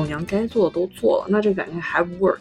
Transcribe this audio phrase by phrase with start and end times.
[0.00, 2.38] 老娘该做的都做了，那这个感情还不 work，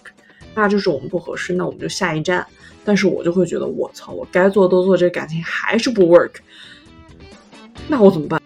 [0.56, 2.46] 那就是我们不合适，那我们就下一站。
[2.86, 6.36] 但是我就会觉得，我操，我该做的都做，这感情还是不 work，
[7.90, 8.42] 那我怎么办？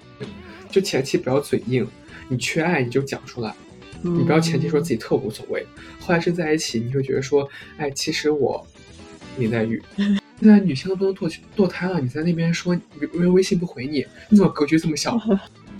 [0.72, 1.88] 就前期不要嘴硬，
[2.28, 3.54] 你缺爱你就讲出来，
[4.02, 5.64] 你不要前期说自己特无所谓，
[6.00, 8.66] 后来真在一起，你会觉得说，哎，其实我
[9.38, 15.16] 林黛玉， 现在女性都不能堕堕胎了，你在那边说因为微信不回你，你怎么格局这么小？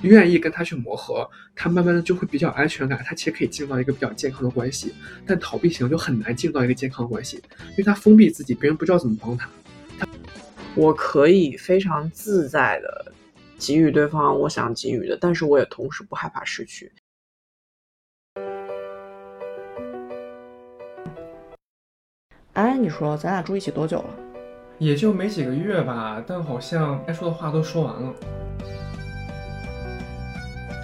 [0.04, 4.94] 愿意跟他去磨合，他慢慢的就会比较安全感，他其实可以进入到一个比较健康的关系。
[5.26, 7.38] 但逃避型就很难进入到一个健康关系，
[7.72, 9.50] 因为他封闭自己，别人不知道怎么帮他。
[10.00, 10.08] 他，
[10.76, 13.12] 我可以非常自在的
[13.58, 16.92] 给予对方我想给予的，但是我也同时不害怕失去。
[22.54, 24.20] 哎，你说咱俩住一起多久了？
[24.80, 28.14] 也就没几个月吧，但好像该说的话都说完了。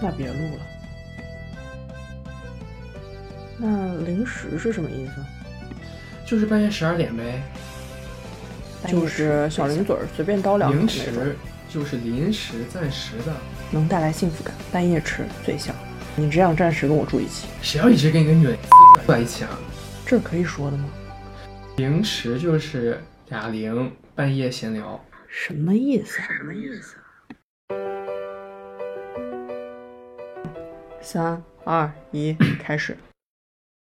[0.01, 0.61] 那别录了。
[3.57, 5.13] 那零食是什么意思？
[6.25, 7.41] 就是半夜十二点呗。
[8.87, 11.35] 就是小零嘴儿，随便叨两零食
[11.67, 13.35] 就是临时、暂时的，
[13.71, 14.53] 能带来幸福感。
[14.71, 15.75] 半夜吃最香。
[16.15, 17.47] 你只想暂时跟我住一起？
[17.61, 19.59] 谁要一直跟一个女人住在一起啊？
[20.05, 20.85] 这可以说的吗？
[21.75, 24.97] 零食就是哑铃，半夜闲聊。
[25.27, 26.21] 什么意思？
[26.21, 26.95] 什么意思？
[31.01, 32.97] 三二一， 开始。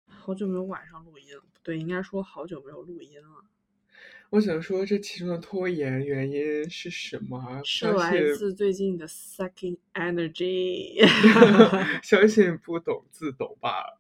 [0.07, 3.45] 好久没有晚上录音了，不对，应该说好久没有录音了。
[4.31, 7.61] 我想说，这其中的拖延原因是什么？
[7.63, 11.05] 是来自最近的 sucking energy。
[12.01, 13.99] 相信不懂自懂吧。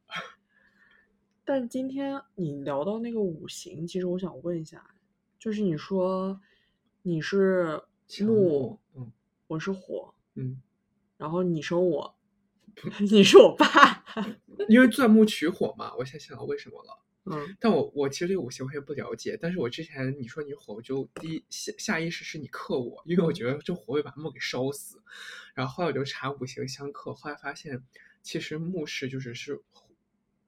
[1.45, 4.83] 但今天你聊到那个五行，其实我想问一下，
[5.37, 6.41] 就是你说
[7.03, 7.81] 你是
[8.21, 9.11] 木，嗯，
[9.47, 10.59] 我是火，嗯，
[11.17, 12.15] 然后你生我。
[13.11, 14.03] 你是我爸，
[14.67, 16.99] 因为钻木取火嘛，我想想到为什么了。
[17.25, 25.01] 嗯，但我我其实对五行我也不了解，但是我之前你说你火，我就第一下下意识是你克我，因为我觉得这火会把木给烧死。
[25.53, 27.81] 然后后来我就查五行相克，后来发现
[28.21, 29.61] 其实木是就是是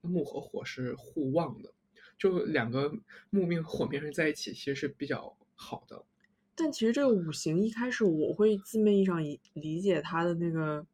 [0.02, 1.72] 木和火是互旺的，
[2.18, 2.92] 就两个
[3.30, 6.04] 木命和火命人在一起，其实是比较好的。
[6.54, 9.22] 但其实这个五行一开始我会字面意义上
[9.54, 10.86] 理解它的那个。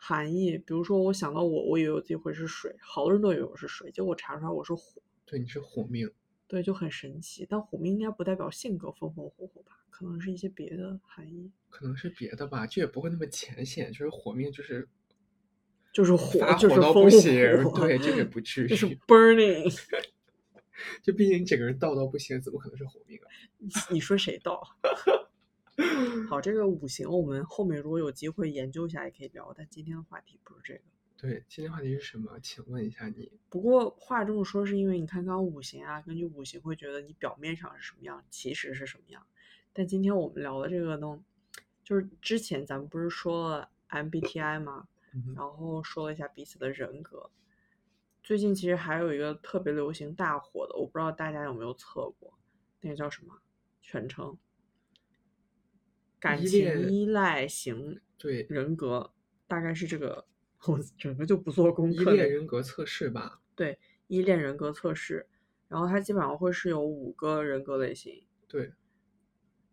[0.00, 5.02] 含义，比如说，我想到我，我以为我自己会是水，好多人都以为我是水，结果我查出来我是火。
[5.26, 6.08] 对，你是火命。
[6.46, 7.44] 对，就很神奇。
[7.50, 9.84] 但火命应该不代表性格风风火火吧？
[9.90, 11.50] 可能是一些别的含义。
[11.68, 13.92] 可能是别的吧，就也不会那么浅显。
[13.92, 14.88] 就是火命，就是
[15.92, 17.20] 就是火，就是到不行。
[17.74, 18.68] 对，这也不至 于。
[18.68, 19.68] 就是 burning。
[21.02, 23.26] 就毕竟你整个人道到不行，怎么可能是火命啊？
[23.90, 24.62] 你说谁道？
[26.28, 30.80] 好，这个五行我们后面如果有机会研究一下也可以聊，但今天的话题不是这个。
[31.16, 32.38] 对，今天话题是什么？
[32.40, 33.32] 请问一下你。
[33.48, 39.26] 不过话这么说，是因为你看刚刚五行啊，根据五行会觉得你表面上是什么样，其实是什么样。
[39.72, 41.20] 但今天我们聊的这个呢，
[41.82, 44.86] 就是之前咱们不是说了 MBTI 吗？
[45.34, 47.30] 然后说了一下彼此的人格。
[48.22, 52.38] 最近其实还有一个特别流行大火的，我不知道大家有没有测过，
[52.80, 53.40] 那个叫什么
[53.82, 54.36] 全称？
[56.20, 59.12] 感情依赖型对人格
[59.46, 60.26] 大概是这个，
[60.66, 62.12] 我整个就不做功课。
[62.12, 65.26] 依恋人格测试吧，对，依恋人格测试，
[65.68, 68.26] 然后它基本上会是有五个人格类型。
[68.46, 68.72] 对，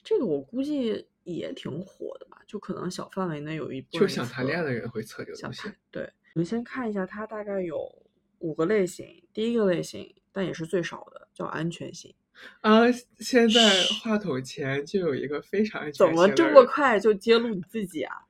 [0.04, 5.70] 这个我估计也挺火的吧，就可能小范围内有一就想谈恋爱的人会测这个东西。
[5.90, 6.04] 对，
[6.36, 8.06] 我们先看一下，它大概有
[8.40, 12.14] 五个类型，第一个类型，但也是最少的，叫安全型。
[12.62, 12.92] 啊！
[13.20, 18.28] 现在话筒前就有一个非常怎么这么快就揭露你自己啊？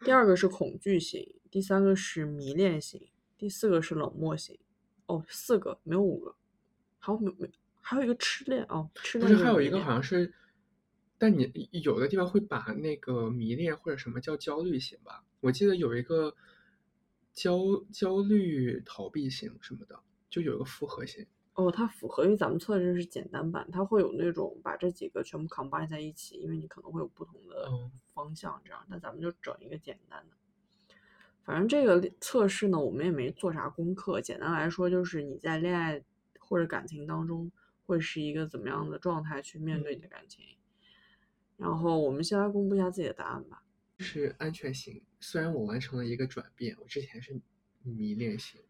[0.00, 4.58] 第二个是恐惧型，第三个是迷恋型，第四个是冷漠型。
[5.06, 6.34] 哦，四个没有五个，
[6.98, 7.50] 还有没没
[7.80, 10.32] 还有一个痴恋哦，痴恋不是还有一个好像是，
[11.18, 15.22] 但你有的地方会把那个迷恋或者什么叫焦虑型吧？
[15.40, 16.34] 我记得有一个
[17.34, 20.00] 焦焦虑逃避型什么的，
[20.30, 21.26] 就有一个复合型。
[21.54, 27.70] 哦，它符合，因为咱们测的是简单版，它会有那种把这几个全部 combine 在一起，因为你可能会有不同的
[28.12, 28.84] 方向，这样。
[28.88, 30.36] 那咱们就整一个简单的。
[31.44, 34.20] 反正这个测试呢，我们也没做啥功课。
[34.20, 36.02] 简单来说，就是你在恋爱
[36.40, 37.52] 或者感情当中
[37.86, 40.44] 会是一个怎么样的状态去面对你的感情。
[41.56, 43.62] 然后我们先来公布一下自己的答案吧。
[43.98, 47.40] 是安全型，虽然我完成了一个转变，我之前是
[47.82, 48.60] 迷恋型。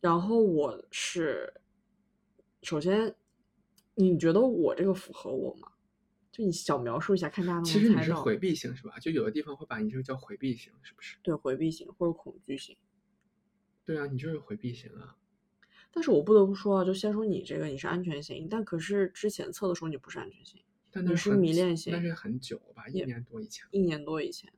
[0.00, 1.52] 然后我是，
[2.62, 3.14] 首先，
[3.94, 5.72] 你觉得我这个符合我吗？
[6.30, 7.80] 就你小描述一下，看大家能不能猜到。
[7.80, 8.98] 其实你是回避型是吧？
[9.00, 11.16] 就有的地方会把你这个叫回避型，是不是？
[11.22, 12.76] 对，回避型或者恐惧型。
[13.84, 15.16] 对啊，你就是回避型啊。
[15.90, 20.62] 但是我不得不说啊，就先说你这个，你是安全型，但可是之前测的时候你不是安全型，
[21.04, 21.92] 你是迷恋型。
[21.92, 23.66] 但是很久吧，一年多以前。
[23.72, 24.52] 一年多以前。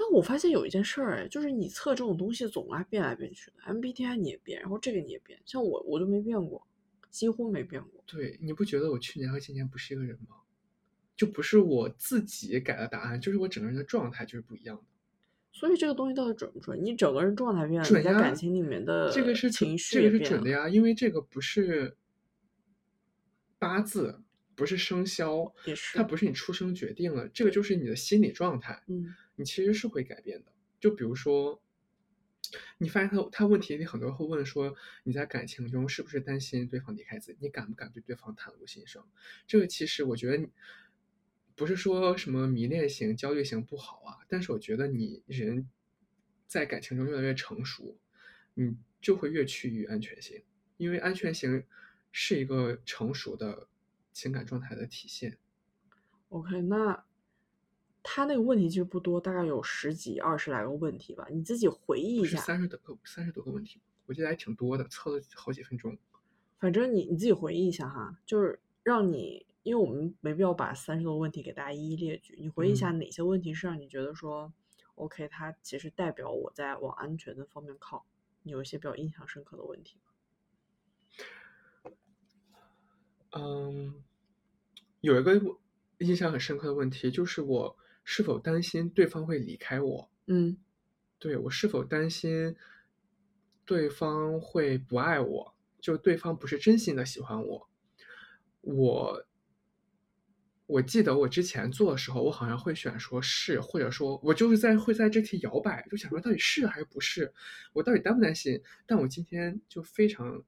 [0.00, 0.06] 对。
[0.06, 6.66] 但我发现有一件事儿，哎，就是你测这种东西总爱变来变去的，MBTI 你也变，然后这个你也变，像我我都没变过，
[7.10, 8.02] 几乎没变过。
[8.06, 10.36] 对，你不觉得我去年和今年不是一个人吗？
[11.16, 14.82] 就不是我自己改的答案，就是我整个人的状态就是不一样的。
[15.52, 16.82] 所以这个东西到底准不准？
[16.82, 21.96] 你整个人状态变了，准在感情里面的这个是情绪这个是准的呀，因为这个不是
[23.58, 24.22] 八字，
[24.54, 25.52] 不是生肖，
[25.92, 28.82] 它不是你出生决定了，这个就是你的心理状态。
[28.86, 30.52] 嗯，你其实是会改变的。
[30.78, 31.62] 就比如说，
[32.76, 37.38] 你发现他他问题里很多人会问说，你在感情中是不是担心对方离开自己？
[37.40, 39.02] 你敢不敢对对方袒露心声？
[39.46, 40.46] 这个其实我觉得。
[41.56, 45.68] 不是说什么迷恋型、焦虑型不好啊，但是我觉得你人
[46.46, 47.98] 在感情中越来越成熟，
[48.54, 50.42] 你就会越趋于安全型，
[50.78, 51.66] 因为安全型
[52.12, 53.68] 是一个成熟的
[54.10, 55.36] 情感状态的体现。
[56.30, 57.04] OK，那
[58.02, 62.38] 他那个问题其实不多，大概有十几、二十来个问题吧，你自己回忆一下。
[62.40, 65.96] 三十多个，三十多个问题，我记得还挺多的，测了好几分钟。
[66.58, 69.46] 反正你你自己回忆一下哈，就是让你。
[69.62, 74.50] 因为我们没必要把三十多个问题给大家一一列举，你回忆一下哪些问题是让你觉得说
[74.94, 78.06] ，OK，它其实代表我在往安全的方面靠。
[78.42, 79.98] 你有一些比较印象深刻的问题
[81.84, 81.92] 吗？
[83.32, 84.02] 嗯，
[85.02, 85.38] 有一个
[85.98, 87.76] 印象很深刻的问题就是我
[88.12, 90.10] 是否担心对方会离开我？
[90.26, 90.56] 嗯，
[91.20, 92.56] 对我是否担心
[93.64, 95.54] 对方会不爱我？
[95.80, 97.68] 就对方不是真心的喜欢我，
[98.62, 99.26] 我。
[100.66, 107.32] 我记得我之前做的时候，我好像会选说是，或者说我就是在会在这题摇摆，就想说到底是还是不是，
[107.72, 108.60] 我到底担不担心？
[108.86, 110.44] 但我今天就非常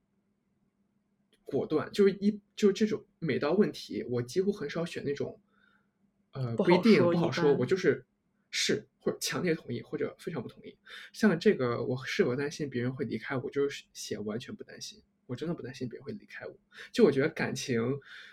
[1.45, 5.41] 果断，就是一就这种每道问题，我几乎很少选那种，
[6.33, 8.05] 呃，不一定不好说，我就是
[8.51, 10.77] 是或者强烈同意或者非常不同意。
[11.13, 15.03] 像这个，我是否担心别人会离开我，就是写完全不担心。
[15.27, 16.55] 我真的不担心别人会离开我，
[16.93, 17.81] 就我觉得感情，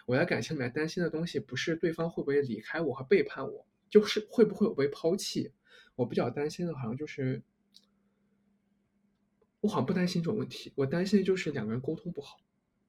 [0.06, 5.54] 我在感情里面担心的东西不是对方会不会离开我和背叛我，就是会不会我被抛弃。
[5.96, 7.42] 我比较担心的好像就是，
[9.62, 12.38] 我好像不担心这种问题，我担心的就是两个人沟通不好，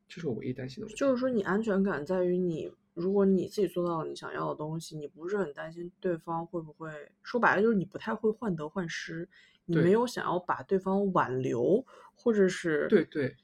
[0.08, 0.96] 这是我唯一担心的问题。
[0.98, 9.28] 就是说你安全感在于你，如果你自己做到了你想要的东西，你不是很担心对方会不会，说白了就是你不太会患得患失，
[9.66, 11.84] 你没有想要把对方挽留，
[12.14, 13.36] 或者是对对。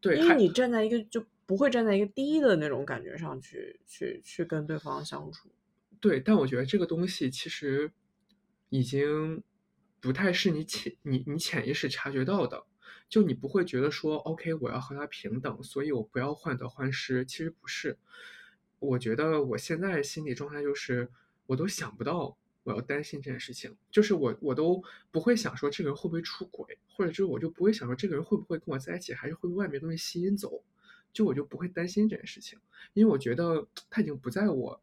[0.00, 5.48] 对，因为你站在一个就不会站在一个低的那种感觉上去去去跟对方相处。
[6.00, 7.92] 对，但我觉得这个东西其实
[8.68, 9.40] 已经
[10.00, 12.64] 不太是你潜你你潜意识察觉到的，
[13.08, 17.24] 就你不会觉得说，OK，我要和他平等，所以我不要患得患失。
[17.24, 17.96] 其实不是，
[18.82, 21.08] 我觉得我现在心理状态就是，
[21.46, 22.36] 我都想不到。
[22.64, 24.80] 我要担心这件事情，就是我我都
[25.10, 30.62] 不会想说这个人会不会出轨，或者就是我就不会想说这个人会不会跟我在一起，还是会被外面东西吸引走，
[31.12, 32.56] 就我就不会担心这件事情，
[32.92, 34.80] 因为我觉得 他已经不在我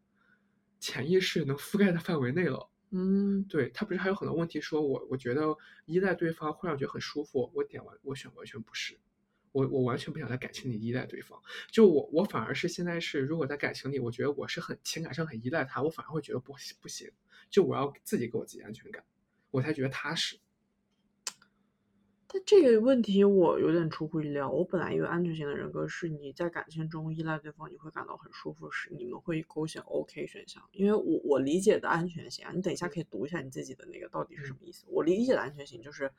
[0.81, 2.67] 潜意识能覆盖的范围内了。
[2.89, 5.55] 嗯，对他不是还有很多问题，说我我觉得
[5.85, 8.99] 依赖对方会让我觉得很舒服，我点完我选完全不是。
[9.51, 11.41] 我我完全不想在感情里依赖对方，
[11.71, 17.09] 就我我反而是现在是，如果在感情里，我觉得我是很情感上很依赖他，我反而会觉得不不行，
[17.49, 19.03] 就我要自己给我自己安全感，
[19.49, 20.39] 我才觉得踏实。
[22.31, 34.85] 但这个问题我有点出乎意料，我本来以为安全型的人格是你在感情中依赖对方，你会感到很舒服是，你们会勾选 OK 选项，因为我我理解的安全型啊，你等一下可以读一下你自己的那个到底是什么意思。
[34.89, 36.11] 我理解的安全型就是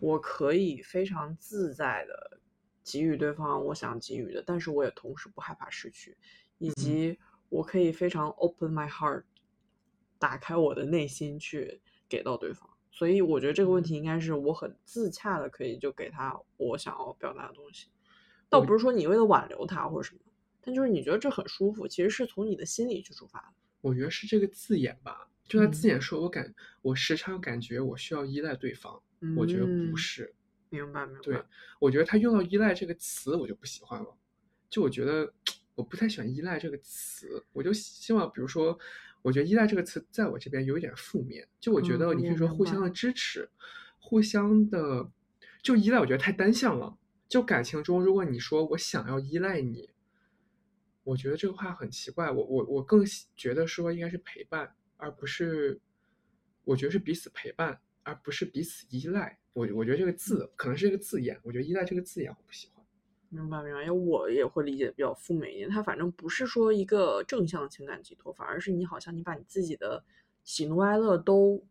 [0.00, 2.38] 我可以非常自在的。
[2.84, 6.16] 给予对方我想给予的，但是我也同时不害怕失去，
[6.58, 9.24] 以及我可以非常 open my heart，
[10.18, 12.68] 打开我的内心去给到对方。
[12.90, 17.88] 所以我觉得这个问题应该是我很自洽的，可以就给他我想要表达的东西。
[18.48, 20.20] 倒不是说你为了挽留他或者什么，
[20.60, 23.54] 但就是你觉得这很舒服，其实是从你的心里去出发的。
[23.80, 29.02] 我觉得是这个字眼吧，就他字眼说，我感我时常感觉我需要依赖对方，
[29.36, 30.34] 我觉得不是。
[30.72, 31.20] 明白，明白。
[31.22, 31.44] 对，
[31.78, 34.16] 我觉得他用到“依赖”这个词，我就不喜欢了。
[34.70, 35.30] 就我觉得
[35.74, 38.78] 我不太喜欢“依赖”这个词，我就希望，比如说，
[39.20, 41.46] 我觉得“依赖”这个词在我这边有一点负面。
[41.60, 43.48] 就我觉得你可以说互相的支持，
[43.98, 45.10] 互相的，
[45.62, 46.96] 就依赖，我觉得太单向了。
[47.28, 49.90] 就感情中，如果你说我想要依赖你，
[51.04, 52.30] 我觉得这个话很奇怪。
[52.30, 53.04] 我我我更
[53.36, 55.80] 觉得说应该是陪伴，而不是，
[56.64, 57.80] 我觉得是彼此陪伴。
[58.04, 59.38] 而不是彼此依赖。
[59.52, 62.84] 我我觉得这个字可能是一个字眼，我觉得依赖这个字眼我不喜欢。
[63.28, 70.04] 明白明白，因为我也会理解比较负面一点，它反正不是说一个正向情感寄托，反而是你好像你把你自己的
[70.44, 71.64] 喜怒哀乐都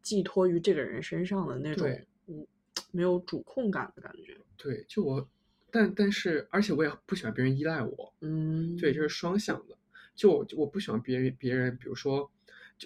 [0.00, 1.88] 寄托于这个人身上的那种，
[2.26, 2.46] 嗯，
[2.92, 4.36] 没有主控感的感觉。
[4.56, 5.28] 对，就我，
[5.70, 9.76] 但但是，而且我也不喜欢别人依赖我，嗯，对，这是双向的。
[10.14, 12.30] 就我不喜欢别人别人，比如说，就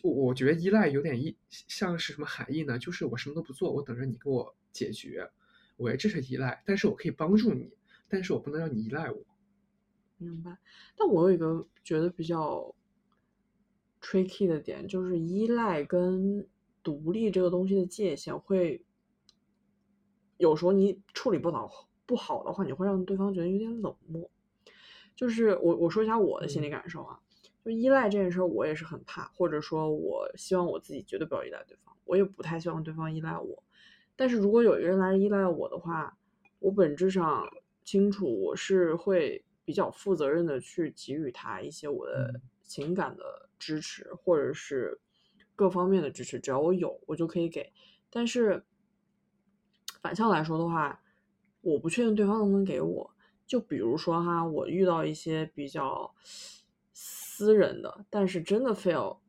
[0.03, 2.79] 我觉得依赖有点依像是什么含义呢？
[2.79, 5.31] 就是我什么都不做，我等着你给我解决，
[5.77, 7.73] 我觉得这是依赖，但是我可以帮助你。
[8.09, 9.25] 但是我不能让你依赖我，
[10.19, 10.59] 明白。
[10.95, 12.75] 但我有一个觉得比较
[14.03, 16.47] tricky 的点，就是依赖跟
[16.83, 18.85] 独立这个东西的界限会，
[20.37, 24.31] 有时候你处理不好不好的话，你会让对方觉得有点冷漠。
[25.17, 27.19] 就是我我说一下我的心理感受啊，
[27.65, 33.63] 就依赖这件事儿，我也是很怕，或者说我希望我自己绝对不要依赖对方，我也不太希望对方依赖我。
[34.17, 36.17] 但是如果有一个人来依赖我的话，
[36.59, 37.47] 我本质上。
[37.85, 45.01] 清楚，我是会比较负责任的去给予他一些我的情感的支持，或者是
[45.57, 47.73] 各方面的支持，只要我有，我就可以给。
[48.09, 48.65] 但是
[50.01, 51.03] 反向来说的话，
[51.61, 53.11] 我不确定对方能不能给我。
[53.49, 56.15] 就比如说哈，我遇到一些比较
[57.43, 59.21] 私人的，但是真的非要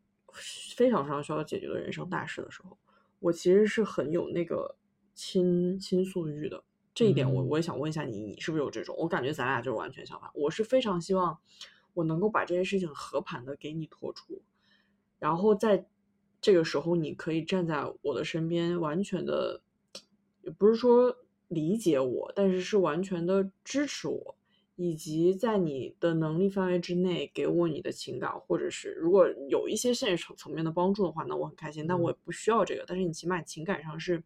[0.76, 2.78] 非常非常需要解决的人生大事的时候，
[3.20, 4.76] 我其实是很有那个
[5.16, 6.64] 倾倾诉欲的。
[6.94, 8.96] 这一点我我也想问一下你，你是不是有这种？
[9.00, 10.30] 我感觉咱俩就是完全相反。
[10.36, 11.40] 我是非常希望
[11.96, 14.44] 我能够把这件事情和盘的给你托出，
[15.18, 15.88] 然后在
[16.40, 19.64] 这个时候你可以站在我的身边，完全的
[20.44, 21.18] 也不是说
[21.48, 24.36] 理解我，但是是完全的支持我，
[24.76, 31.88] 以及在你的能力范围之内给我你的情感，或者是如果有一些现实层面的帮助的话，那我很开心。
[31.88, 34.24] 但我也不需要这个，但是你起码情感上是。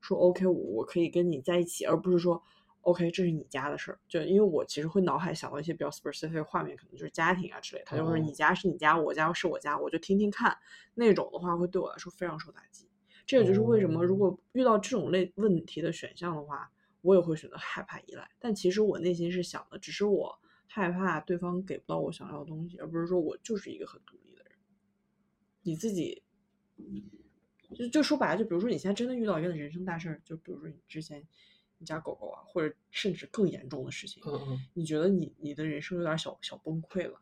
[0.00, 2.40] 说 OK，我我可以跟你在一起，而不是说
[2.82, 3.98] OK，这是你家的事儿。
[4.06, 7.82] 就因为我其实会脑海想到一些比较 specific 画面，可能就是家庭啊之类。
[7.84, 10.56] 他就说你家是你家，我家是我家，我就听听看。
[10.94, 12.86] 那种的话会对我来说非常受打击。
[13.26, 16.70] 这也就是为什么如果遇到这种类问题的选项的话，
[17.02, 18.30] 我也会选择害怕依赖。
[18.38, 24.52] 但其实我内心是想的，只是我害怕对方给不到我想要的东西，而不是说我就是一个很独立的人。
[25.62, 26.22] 你自己。
[27.74, 31.22] 就就说白了，就比如说你现在真的遇到一个人生大事儿，就比如说你之前
[31.76, 34.22] 你家狗狗啊，或者甚至更严重的事情，
[34.72, 37.20] 你觉得你你的人生有点小小崩溃了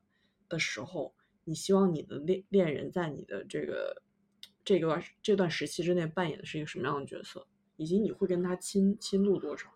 [0.48, 4.02] 的时候，你希望你的恋恋人在你的这个
[4.62, 7.44] 这个这段时期之内扮演的是一个什么样的角色，
[7.76, 9.70] 以及你会跟他亲亲度多少？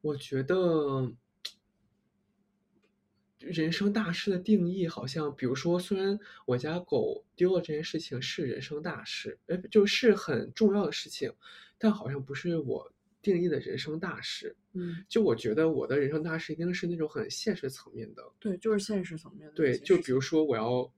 [0.00, 1.12] 我觉得。
[3.44, 11.34] 人生大事的定义好像，比如说，虽然我家狗丢了这件事情是人生大事，呃，就是很重要的事情，
[11.76, 14.54] 但好像不是我定义的人生大事。
[14.74, 18.22] 嗯，就我觉得我的人生大事一定是那种很现实层面的。
[18.38, 19.54] 对，就是现实层面的。
[19.54, 20.88] 对，就比如说我要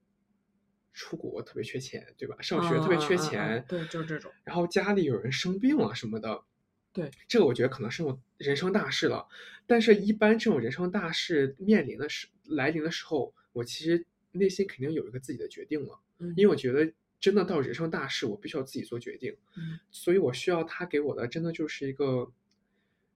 [0.95, 2.41] 出国，特别缺钱，对吧？
[2.41, 4.33] 上学特别缺钱，对，就是这种。
[4.45, 6.45] 然后家里有人生病了什么的。
[6.93, 9.27] 对，这个我觉得可能是我人生大事了，
[9.67, 22.31] 但是一般这种人生大事面临的时来临的时候，我其实内心肯定有一个自己的决定了，嗯，因为我觉得真的到人生大事，我必须要自己做决定，嗯，所以我需要他给我的真的就是一个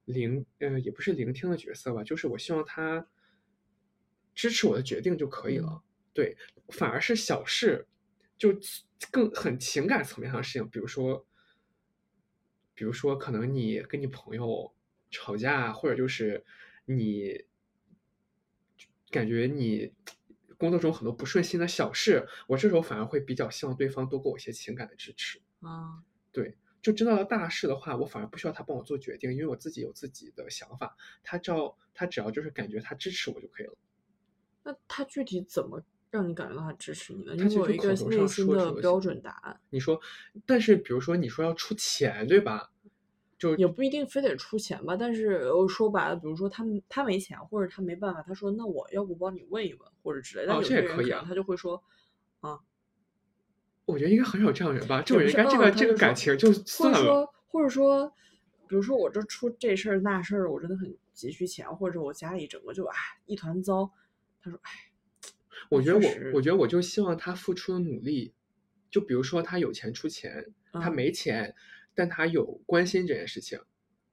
[0.06, 3.06] 聆，呃，也不是聆听的角色吧，就是我希望他
[4.34, 5.84] 支持我的决定就可以了，
[6.18, 6.36] 对，
[6.70, 7.86] 反而是小事，
[8.36, 8.52] 就
[9.12, 11.24] 更很情感层面上的事情，比如说。
[12.74, 14.72] 比如说，可能你跟你朋友
[15.10, 16.44] 吵架，或者就是
[16.84, 17.44] 你
[19.10, 19.92] 感觉你
[20.56, 25.42] 工作中很多不顺心的小事，我这时候反而会比较希望对方多给我一些情感的支持。
[25.60, 30.96] 啊，对，就真到大事的话，我反而不需要他帮我做决定，因为我自己有自己的想法。
[31.24, 33.76] 他只要他只要就是感觉他支持我就可以了。
[34.62, 35.84] 那他具体怎么？
[36.10, 37.34] 让你感觉到他支持你呢？
[37.34, 39.60] 你有一个内心的标准答案。
[39.70, 40.00] 你说，
[40.46, 42.70] 但是比如说你说要出钱，对吧？
[43.38, 44.96] 就也不一定非得出钱吧。
[44.96, 50.52] 但是我说白了，比如说他他没钱，或者他没办法，他说那我要不帮你问一问，或者之类。
[50.52, 51.22] 哦，这也可以啊。
[51.24, 51.80] 他就会说，
[52.40, 52.58] 啊，
[53.84, 55.02] 我觉得应该很少这样人吧。
[55.02, 56.98] 这种人应该这个这个感情就算了。
[56.98, 58.12] 或者说，或者说，
[58.66, 62.96] 比如说我这出这事儿那事儿，我真的很急需钱，或者我家里整个就哎
[63.26, 63.90] 一团糟。
[64.42, 64.87] 他说，哎。
[65.70, 68.32] 我觉得我，我觉得我就希望他付出的努力，
[68.90, 71.54] 就比如说他有钱出钱，他没钱，
[71.94, 73.58] 但他有关心这件事情，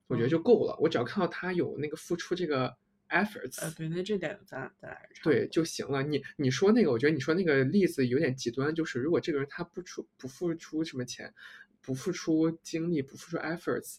[0.08, 0.78] 我觉得就够了。
[0.80, 2.76] 我只要看到他有那个付出这个
[3.10, 3.62] efforts。
[3.62, 6.04] 呃，对，那这点咱咱俩对就行了。
[6.04, 11.34] 你你说那个，我觉得你说那个例子有点极端，就是如果这个人他不出不付出什么钱，
[11.82, 13.98] 不付出精力，不付出 efforts，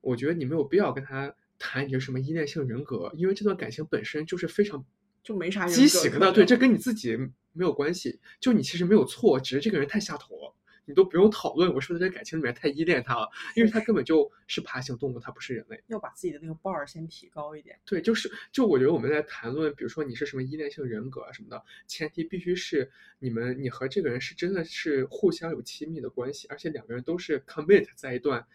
[0.00, 4.84] 我觉得你没有必要跟他谈你是什么依恋性人格，因为这段感情本身就是非常
[5.24, 6.30] 就没啥畸形的。
[6.30, 7.16] 对，这跟你自己
[7.52, 10.54] 没有关系，就你其实没有错，只是这个人太下头了。
[10.86, 13.26] 你都不用讨论，我是不是在感情里面太依恋他了？
[13.56, 15.82] 因为他根本就是爬行动物，他不是人类。
[15.86, 17.74] 要把自己的那个 bar 先提高一点。
[17.86, 28.46] 对，就是就我觉得我们在谈论，比如说你是什么依恋性人格啊什么的，前提必须是你们你和这个人是真的是互相有亲密的关系，而且两个人都是 commit 在一段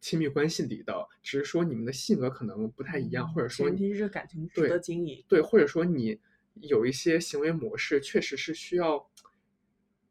[0.00, 5.24] 亲密关系里的，只是说你们的性格可能不太一样，或者说前提是感情值得经营。
[5.28, 6.20] 对，或者说你
[6.54, 9.10] 有一些行为模式确实是需要。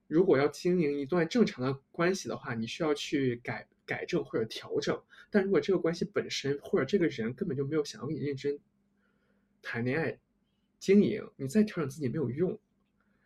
[0.08, 4.98] 如果要经营一段正常的关系的话，你需要去改改正或者调整。
[5.30, 8.58] 但如果这个关系本身或者这个人根本就没有想要跟你认真
[9.62, 10.18] 谈恋爱、
[10.80, 12.58] 经营，你再调整自己没有用，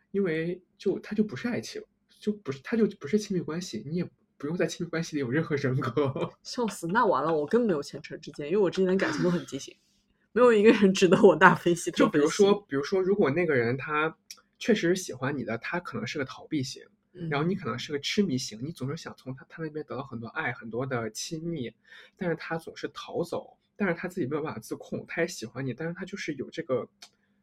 [0.09, 1.83] 因为就他就不是爱情，
[2.19, 4.09] 就不是他就不是亲密关系，你也
[4.41, 6.33] 不用在亲密关系里有任何人格。
[6.43, 9.75] 笑死，那完了，我根本没有前车之鉴，因为我之前的感情都很畸形，
[10.31, 11.91] 没有一个人值得我大分析。
[11.91, 14.17] 就比如说，比如说，如果那个人他。
[14.63, 16.83] 确实是喜欢你的，他可能是个逃避型，
[17.31, 21.73] 然后你可能是个痴迷型，你总是想从他他那边得到很多爱，很多的亲密，
[22.15, 26.87] 但是他总是逃走，但是他自己没有办法自控，他也喜欢你，但是他就是有这个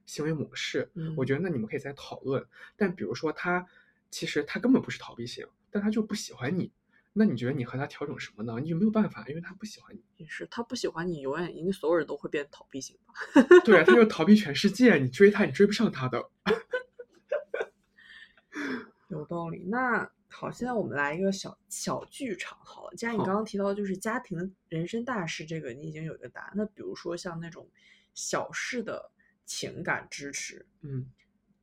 [0.06, 0.88] 行为模式。
[1.16, 2.46] 我觉得那你们可以再讨论。
[2.76, 3.66] 但比如说他
[4.12, 6.70] 其实他根本不是逃避型，但他就不喜欢你，
[7.18, 8.58] 那你觉得你和他调整什么呢？
[8.62, 10.00] 你就没有办法，因为他不喜欢你。
[10.16, 13.42] 也是，他不喜欢你，永远因为所有人都会变逃避型吧？
[13.64, 16.30] 对，他就逃避全世界，你追他，你追不上他的。
[19.08, 19.64] 有道理。
[19.64, 22.94] 那好，现在我们来一个小小剧场好了。
[22.96, 26.52] 既然你刚刚提到就是家庭人生大事，这个你已经有一个答案。
[26.54, 27.68] 那比如说像那种
[28.14, 29.10] 小事的
[29.46, 31.06] 情感支持，嗯，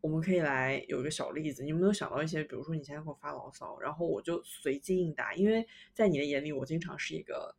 [0.05, 1.63] 我们可以来有一个小例子。
[1.63, 2.43] 你有没有想到一些？
[2.43, 5.33] 比如说你现在给我发牢骚，然后我就随机应答。
[5.33, 7.55] 因为在你的眼里，我经常是一个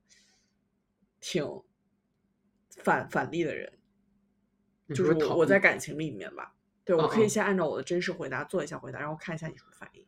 [1.19, 1.45] 挺
[2.85, 3.73] 反反例的人，
[4.91, 6.55] 就是我我在感情里面吧。
[6.85, 10.07] 对，我可以先按照我的真实回答做一下回答，然后看一下你什么反应，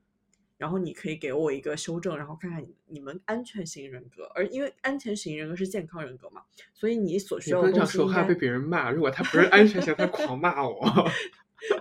[0.57, 10.81] 然后你可以给我一个修正，然后看看你你们安全型人格，而因为安全型人格是健康人格嘛，所以你所需要的东西说话被别人骂，如果他不是安全型，他狂骂我。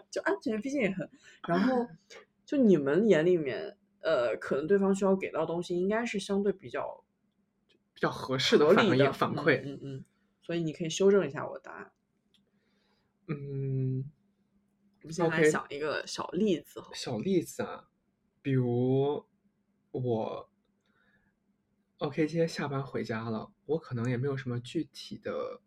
[0.09, 1.09] 就安全毕竟也很，
[1.47, 1.87] 然后
[2.45, 7.03] 就你们眼里面，呃，可能对方需要给到东西应该是相对比较
[7.93, 10.05] 比较合适的反应反馈，嗯嗯，
[10.41, 11.91] 所以你可以修正一下我的答案，
[13.27, 14.11] 嗯。
[15.03, 16.83] 我们先来想一个小例子。
[16.93, 17.87] 小例子啊，
[18.41, 19.25] 比如
[19.91, 20.49] 我
[21.99, 25.61] ，OK，今天下班回家了，我可能也没有什么具体的，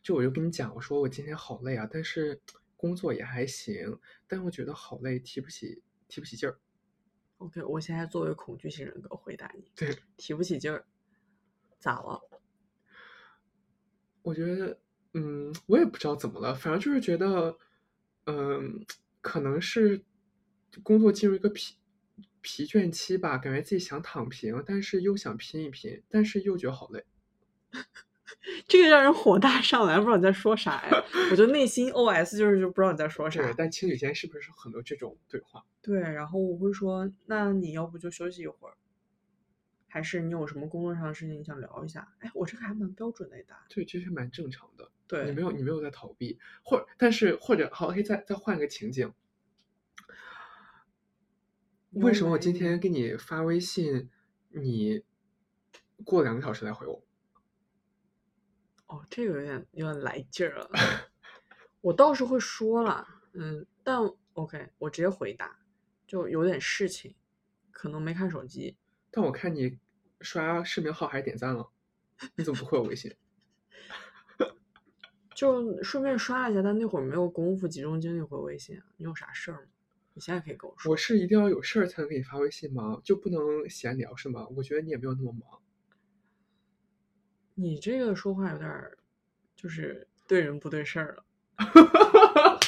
[0.00, 2.40] 就我就跟你讲，我说我今天好累啊，但是
[2.76, 6.58] 工作也还行，但我觉得好累，提不起提不起劲儿。
[7.38, 10.84] OK，我现在作为恐惧型人格回答你，对，提不起劲儿，
[11.78, 12.20] 咋了？
[14.22, 14.80] 我觉得，
[15.12, 17.58] 嗯，我也不知道怎么了，反正就是觉得。
[18.26, 18.86] 嗯，
[19.20, 20.02] 可能是
[20.82, 21.76] 工作进入一个疲
[22.40, 27.04] 疲倦期吧，感觉自己想躺平，但是又想拼一拼，但是又觉得好累。
[28.68, 31.04] 这个让人火大上来，不知道你在说啥呀？
[31.30, 33.42] 我就内心 OS 就是就不知道你在说啥。
[33.56, 35.64] 但情侣间是不是很多这种对话？
[35.80, 38.74] 对，然后我会说，那你要不就休息一会儿，
[39.88, 42.12] 还是你有什么工作上的事情你想聊一下？
[42.20, 43.64] 哎，我这个还蛮标准的答案。
[43.68, 44.90] 对，其实蛮正常的。
[45.06, 49.12] 对你没有，你没有在逃避，或但是或者好，可以再再换个情景。
[51.90, 54.10] 为什么我今天给你发微信，
[54.48, 55.04] 你
[56.04, 57.03] 过两个小时来回我？
[58.86, 60.68] 哦，这个有点有点来劲儿了。
[61.80, 63.98] 我倒是会说了，嗯，但
[64.34, 65.58] OK，我直接回答，
[66.06, 67.14] 就有点事情，
[67.70, 68.76] 可能没看手机。
[69.10, 69.78] 但我看你
[70.20, 71.70] 刷视频号还点赞了，
[72.36, 73.14] 你怎么不回我微信？
[75.34, 78.80] 就顺便刷一下，但那会儿没有功夫集中精力回微信。
[78.96, 79.68] 你有啥事儿吗？
[80.14, 80.92] 你现在可以跟我说。
[80.92, 83.00] 我是一定要有事儿才能给你发微信吗？
[83.02, 84.46] 就不能闲聊是吗？
[84.56, 85.60] 我觉得你也没有那么忙。
[87.54, 88.98] 你这个说话有点儿，
[89.54, 91.24] 就是对人不对事儿了。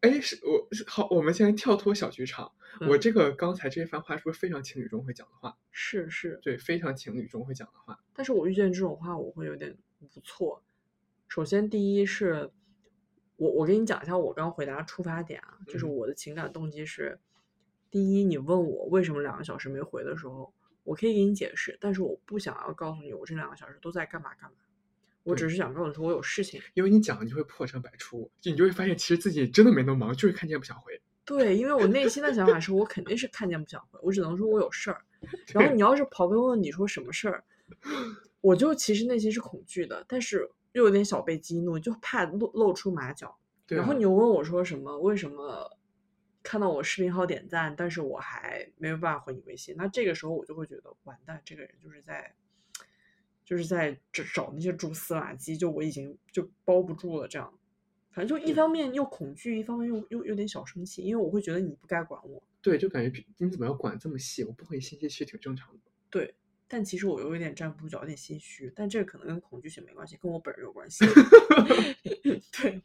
[0.00, 2.52] 哎，是我好，我们先跳脱小剧场。
[2.88, 5.56] 我这个刚才这番话是不是非常情侣中会讲的话？
[5.70, 7.98] 是是，对，非常情侣中会讲的话。
[8.12, 9.76] 但是我遇见这种话，我会有点
[10.12, 10.62] 不错。
[11.26, 12.50] 首先，第一是，
[13.36, 17.18] 我我给你讲一下我刚回答出发点啊，就是我的情感动机是，
[17.90, 20.52] 第一，你问我为什么两个小时没回的时候，
[20.86, 24.56] 我可以给你解释，但是我不想要告诉你我这两个小时都在干嘛干嘛，
[25.24, 26.62] 我只是想告诉你说我有事情。
[26.74, 30.98] 因为你讲，你就会破绽百出，就你就会发现其实自己真的没那么忙，就是看见不想回。
[31.26, 35.02] 对，因为我内心的想法是我肯定是看见不想回，我只能说我有事儿。
[35.52, 37.42] 然后你要是刨根问你说什么事儿，
[38.40, 43.36] 我就其实内心是恐惧的，但是又有点小被激怒，就怕露露出马脚。
[43.66, 44.96] 然后你又问我说什么？
[45.00, 45.68] 为什么
[46.46, 49.74] 看到我视频号点赞，但是我还没有办法回你微信？
[49.76, 52.32] 那这个时候我就会觉得完蛋，这个人就是在
[53.44, 57.26] 就是在找找那些蛛丝马迹，就我已经就包不住了。
[57.26, 57.52] 这样，
[58.12, 62.40] 反正就一方面又恐惧，一方面又又有点小生气，因为我会觉得你不该管我。
[62.62, 64.44] 对，就感觉你怎么要管这么细？
[64.44, 65.80] 我不回信息其实挺正常的。
[66.08, 66.32] 对，
[66.68, 68.72] 但其实我又有点站不住脚，有点心虚。
[68.76, 71.04] 但这个可能跟恐惧性没关系，跟我本人有关系。
[72.62, 72.80] 对。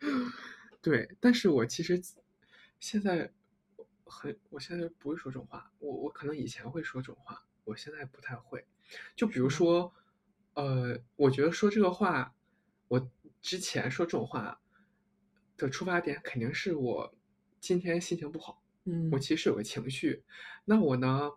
[0.82, 2.00] 对，但是我其实
[2.78, 3.32] 现在
[4.04, 5.72] 很，我现在不会说这种话。
[5.78, 8.64] 我我可能以前会说这种话，我现在不太会。
[9.16, 9.92] 就比如说，
[10.54, 12.34] 呃，我觉得说这个话，
[12.88, 13.10] 我
[13.40, 14.60] 之前说这种话
[15.56, 17.14] 的出发点肯定是我
[17.60, 20.22] 今天心情不好，嗯，我其实有个情绪，
[20.64, 21.30] 那我呢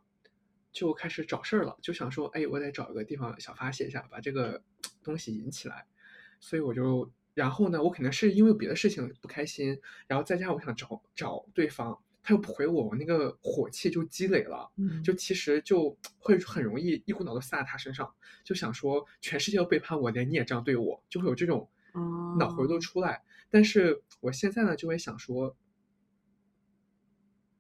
[0.72, 4.62] 就开始找事儿了，就想说，哎，我得找一个地方想发泄一下，把这个
[5.04, 5.88] 东西引起来，
[6.40, 7.12] 所以我就。
[7.34, 14.70] 然后呢，我可能是因为别的事情不开心，然后再加上我想找找对方，他又不回我，我那个火气就积累了，
[15.02, 18.14] 就其实就会很容易一股脑的撒在他身上，
[18.44, 21.70] 就想说全世界都背叛我，连你也这样对我，就会有这种
[22.38, 23.24] 脑回路出来。
[23.50, 25.56] 但是我现在呢，就会想说，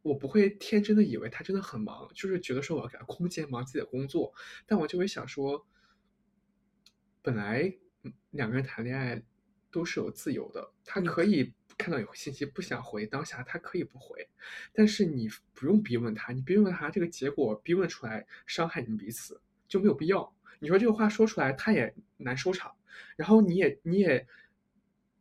[0.01, 4.33] 我不会天真的以为他真的很忙，就是觉得说我要给他空间忙自己的工作，
[4.65, 5.65] 但我就会想说，
[7.21, 7.73] 本来
[8.31, 9.23] 两个人谈恋爱。
[9.71, 14.27] 都是有自由的，他可以看到有信息不想回，当下他可以不回，
[14.73, 20.35] 但是你不用逼问他，你逼问他这个结果逼问出来伤害你们彼此就没有必要。
[20.59, 22.75] 你说这个话说出来他也难收场，
[23.15, 24.27] 然后你也你也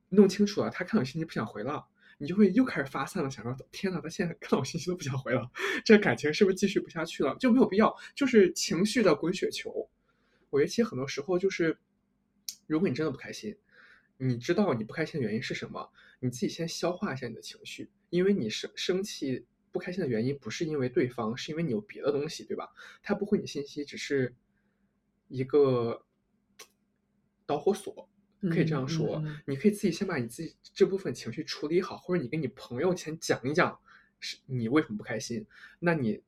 [0.08, 5.48] 弄清楚了，他看到信息不想回了，你就会又开始发散了，想说天呐，他现在看到我信息都不想回了，
[5.84, 7.36] 这感情是不是继续不下去了？
[7.36, 9.88] 就没有必要，就是情绪的滚雪球。
[10.50, 11.78] 我觉得其实很多时候就是，
[12.66, 13.56] 如果你真的不开心。
[14.18, 15.90] 你知道你不开心的原因是什么？
[16.20, 22.68] 你自己先消化一下你的情绪，因为你生生气、不开心的原因不是因为对方，是因为你有别的东西，对吧？
[23.02, 24.34] 他不回你信息，只是
[25.28, 26.04] 一个
[27.46, 28.08] 导火索，
[28.50, 29.22] 可以这样说。
[29.46, 33.78] 你可以自己先把你自己这部分情绪处理好，或者你跟你朋友先讲一讲，
[34.18, 35.46] 是你为什么不开心。
[35.78, 36.20] 那你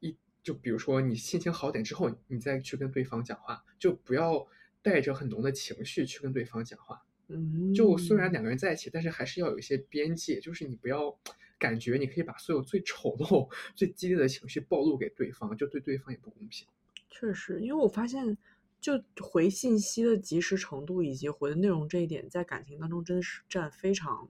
[0.00, 4.44] 一就比如说你心情好点之后，你再去跟对方讲话，就不要
[4.82, 7.04] 带着很浓的情绪去跟对方讲话。
[7.28, 11.14] 嗯，就虽然两个人在一起，但是还是要有一些边界，就是你不要
[11.58, 16.66] 感觉你可以把所有最丑陋、最激烈的情绪暴露给对方，就对对方也不公平。
[17.10, 18.38] 确实，因为我发现，
[18.80, 24.28] 就回信息的及时程度以及回的内容这一点，在感情当中真的是占非常，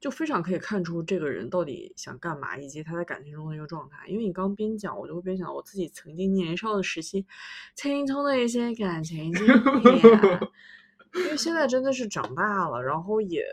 [0.00, 4.08] 就非常可以看出这个人到底想干嘛，以及他在感情中的一个状态。
[4.08, 7.24] 因为你刚边讲，我就会边想我自己曾经年少的时期，
[7.74, 9.50] 青葱的一些感情经历。
[11.16, 13.44] 因为现在真的是长大了，然后也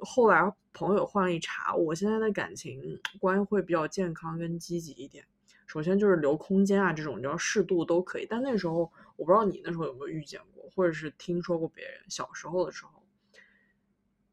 [0.00, 5.24] 后来朋友换了一茬，我现在的感情观会比较健康跟积极一点。
[5.66, 8.26] 首先就是留空间啊，这种你要适度都可以。
[8.28, 13.02] 但那时候我不知道你那时候有没有遇见过，或者是听说过别人小时候的时候，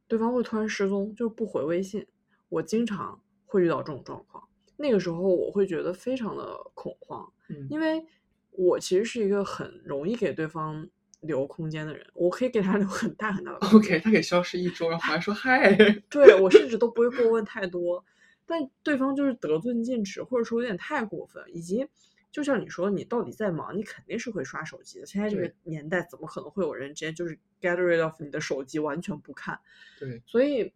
[0.08, 2.06] 对方会突然失踪，就是不回微信。
[2.50, 8.06] 我经常会遇到这种状况，那个时候我会觉得非常的恐慌，嗯因为
[8.52, 10.88] 我其实是一个很容易给对方。
[11.24, 13.68] 留空间的人，我可以给他留很大很大的。
[13.76, 15.76] OK，他给消失一周，然后还说 嗨。
[16.10, 18.04] 对我甚至都不会过问太多，
[18.46, 21.44] 但对方就是得寸进尺，或者说有点太过分。
[21.54, 21.88] 以及
[22.32, 25.06] 就像你说，你到底在忙，你肯定是会刷手机的。
[25.06, 29.60] 现在这个年代，怎么可能会有人直接就是 get rid of 你的手机，完全不看？
[30.00, 30.22] 对。
[30.26, 30.74] 所以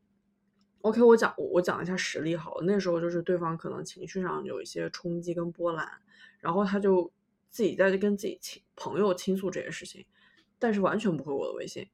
[0.81, 2.63] ，OK，我讲我讲一下实例好了。
[2.65, 5.89] 那时候就是对方可能情绪上有一些冲击跟波澜，
[6.39, 7.11] 然后他就
[7.49, 10.05] 自己在跟自己亲朋友倾诉这些事情。
[10.59, 11.87] 但是完全不回我的微信，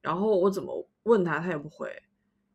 [0.00, 1.90] 然后我怎么问他，他也不回。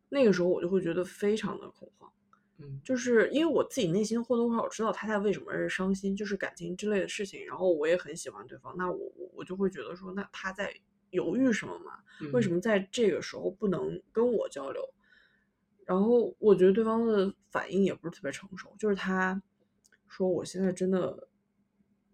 [0.09, 2.11] 那个时候我就会觉得非常的恐慌，
[2.59, 7.45] 嗯，就是因为我自己内心或多或少知道他在为什么而伤心，就是感情之类的事情。
[7.45, 10.73] 然后我也很喜欢对方，那我我我就会觉得说，那他在
[11.09, 11.99] 犹豫什么嘛？
[12.31, 14.81] 为什么在这个时候不能跟我交流？
[15.85, 19.41] 然后我觉得对方的反应也不是特别成熟，就是他
[20.07, 21.27] 说我现在真的。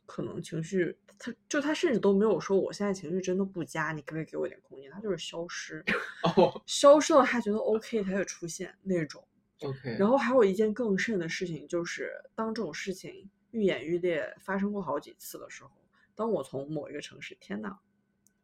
[0.06, 4.90] 可能情绪，他就他甚至都没有说我现在情绪真的不佳，你可不可以给我一点空间？
[4.92, 5.84] 他就是消失，
[6.38, 9.26] 哦，消失了，他觉得 OK，他就出现那种
[9.62, 9.96] ，OK。
[9.98, 15.72] 然后还有一件更甚的事情，就是当这种事情愈演愈烈，发生过好几次的时候，
[16.16, 17.78] 当我从某一个城市，天呐，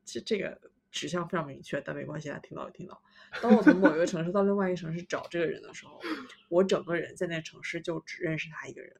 [0.05, 0.59] 其实这个
[0.91, 3.01] 指向非常明确，但没关系，他听到就听到。
[3.41, 5.99] 当我从某一个城市到另外一个城市找这个人的时候，
[6.49, 8.95] 我整个人在那城市就只认识他一个人，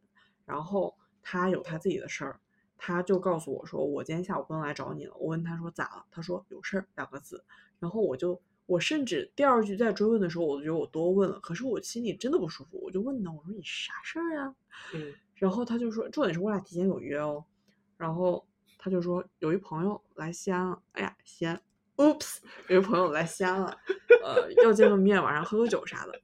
[0.45, 2.39] 然后他有他自己的事儿，
[2.82, 7.44] 他就告诉我说：“我今天下午不能来找你了。”我问他说：“咋了？”他说：“有事儿。”两个字。
[7.78, 14.56] 然后我就，我甚至第二句在追问的时候，我都觉得我多问了，可是我心里真的不舒服，我就问他：“我说你啥事儿啊？”
[14.96, 15.13] 嗯。
[15.36, 17.44] 然后他就说：“重点是我俩提前有约哦。”
[17.98, 21.62] 然后他就说：“有一朋友来西安了。”哎呀，西安。
[21.98, 22.38] Oops，
[22.70, 23.78] 有一朋友来西安了，
[24.24, 26.22] 呃，要见个面，晚上喝个酒啥的，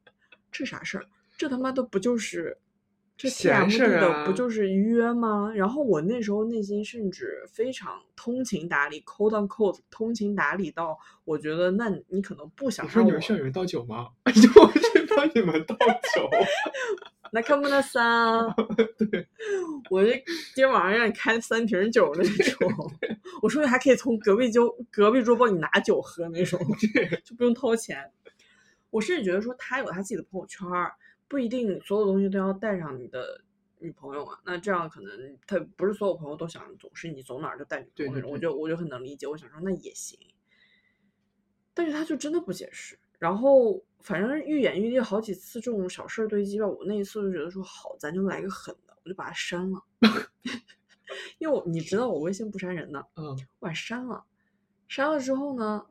[0.50, 1.06] 这啥事儿？
[1.38, 2.58] 这他妈的不就是
[3.18, 5.50] 这闲事的不就是约吗？
[5.56, 14.10] 然后我那时候内心甚至非常通情达理，cold on cold，通情达理到我觉得，那你可能不想说你们需要有人倒酒吗？
[14.26, 15.76] 我去帮你们倒
[16.14, 16.30] 酒。
[17.32, 18.46] 那看不那三，
[18.98, 19.28] 对，
[19.90, 20.12] 我这
[20.54, 22.70] 今天晚上让你开三瓶酒那种，
[23.42, 26.60] 我说你还可以从隔壁就隔壁桌帮你拿酒喝那种，
[27.26, 28.10] 就不用掏钱。
[28.90, 30.66] 我甚至觉得说他有他自己的朋友圈，
[31.28, 33.42] 不一定所有东西都要带上你的
[33.80, 34.40] 女朋友啊。
[34.46, 39.28] 那这样可能他不是所有朋友都想总是你走哪儿就带女朋友那种，我就我就很能理解。
[39.28, 40.20] 我想说那也行，
[41.74, 43.00] 但是他就真的不解释。
[43.18, 46.68] 然后反正愈演愈烈，好几次这种小事堆积吧。
[46.68, 49.82] 我那一次就觉得说好，咱就来个狠的，我就把他删了。
[51.38, 54.26] 因为我你知道我微信不删人的，嗯，我把删了。
[54.88, 55.86] 删了之后呢，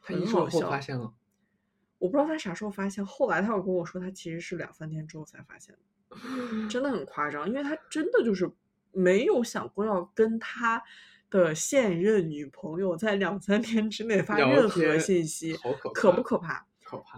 [0.00, 0.70] 很好笑。
[0.70, 1.12] 发现了，
[1.98, 3.04] 我不知道他啥时候发现。
[3.04, 7.48] 后来他有跟我说，他其实是两三天之后才发现的，真的很夸张。
[7.48, 8.50] 因为他真的就是
[8.92, 10.82] 没有想过要跟他
[11.30, 15.56] 的现任女朋友在两三天之内发任何信息，
[15.94, 16.66] 可不可怕？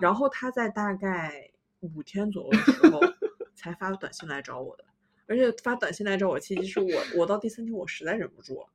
[0.01, 3.01] 然后他在大概五天左右的时候
[3.55, 4.85] 才发短信来找我的，
[5.27, 8.67] 而且发短信来找我其实是我我到第三天我实在忍不住了，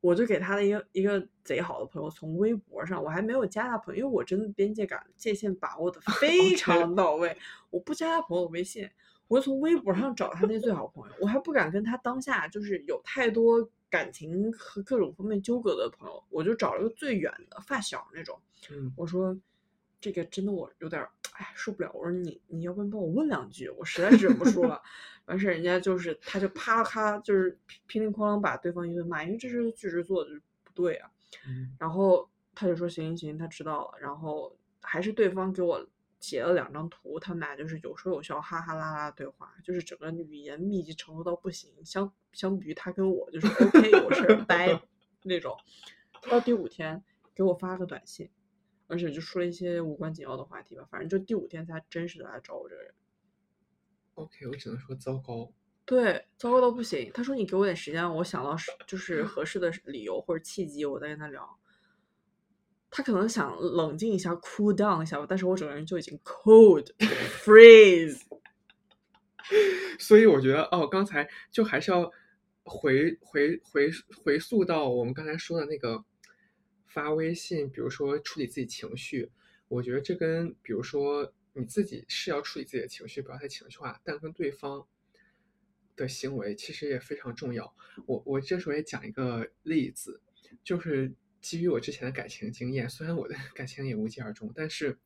[0.00, 7.36] 我就给他的一个一个贼好的朋友从微博上，我还没有加他朋友，因为我真的边界感界限把握的 非常到位，
[7.70, 8.88] 我不加他朋友微信，
[9.28, 18.40] 我就从微博上找他那最好朋友，我还不敢跟他当下就是有太多感情和各种方面纠葛的朋友，我就找了个最远的发小那种，
[18.96, 19.36] 我说。
[20.00, 24.80] 这个真的我有点哎受不了，我说你你要不然帮我问两句，我实在是忍不住了。
[25.26, 31.10] 完事人家就是他就啪咔就是乒铃哐啷把对方一顿骂，因为这是巨石做的，就是不对啊。
[31.78, 33.98] 然后他就说行行行，他知道了。
[34.00, 35.84] 然后还是对方给我
[36.20, 41.72] 截了两张图，他们俩就是有说有笑，哈哈啦啦对话，就是整个语言密集程度到不行。
[41.84, 44.80] 相相比于他跟我就是 OK 有事掰
[45.24, 45.56] 那种。
[46.30, 47.02] 到第五天
[47.34, 48.30] 给我发个短信。
[48.88, 52.94] 而且就说了一些无关紧要的话题吧，反正就第五天才真实的来找我这个人。
[54.14, 55.52] OK，我只能说糟糕。
[55.84, 57.10] 对，糟糕到不行。
[57.12, 61.58] 他说你给我点时间，我想到就是 合适的理由或者契机，我再跟他聊。
[62.90, 66.86] 他可能想冷静一下，cool down 一下吧，但是我整个人就已经 cold
[67.44, 68.22] freeze。
[69.98, 72.10] 所以我觉得哦，刚才就还是要
[72.64, 73.90] 回回回
[74.24, 76.04] 回溯到我们刚才说的那个。
[76.96, 79.30] 发微信，比如说处理自己情绪，
[79.68, 84.86] 我觉得这跟比如说你自己是要处理自己的情绪，不要太情绪化，但跟对方
[85.94, 87.76] 的行为其实也非常重要。
[88.06, 90.22] 我我这时候也讲一个例子，
[90.64, 94.98] 就是基于我之前的感情经验，虽然我的 感情也无疾而终，但是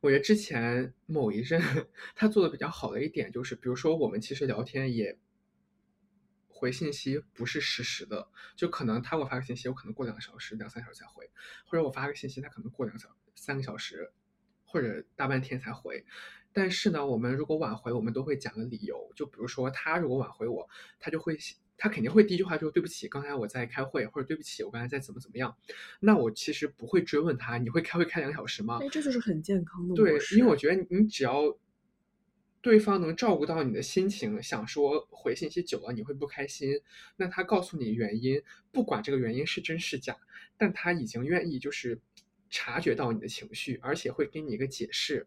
[0.00, 1.60] 我觉得之前某一任
[2.16, 5.18] 他做的比较好的一点就是，比如说我们其实聊天也。
[6.62, 11.28] 回信息不是实时的，就可能他给我发个信息，我可能过两个小时、两三小时才回，
[11.66, 14.12] 或者我发个信息，他可能过两个小三个小时，
[14.64, 16.04] 或者大半天才回。
[16.52, 19.10] 但是呢，我们如果挽回，我们都会讲个理由。
[19.16, 20.68] 就比如说他如果挽回我，
[21.00, 21.36] 他就会
[21.76, 25.56] 他肯定会第一句话就是对不起，刚才我在开会，或者对不起，我刚才在怎么怎么样。
[25.98, 28.78] 那我其实不会追问他，你会开会开两个小时吗？
[28.80, 31.58] 哎，这就是很健康的对，因为我觉得你只要。
[32.62, 36.80] 对方能照顾到你的心情，想说回信息久了你会不开心，
[37.16, 40.16] 那他告诉你原因，不管这个原因是真是假，
[40.56, 42.00] 但他已经愿意就是
[42.48, 45.26] 察觉到你的情绪，而且会给你一个解释，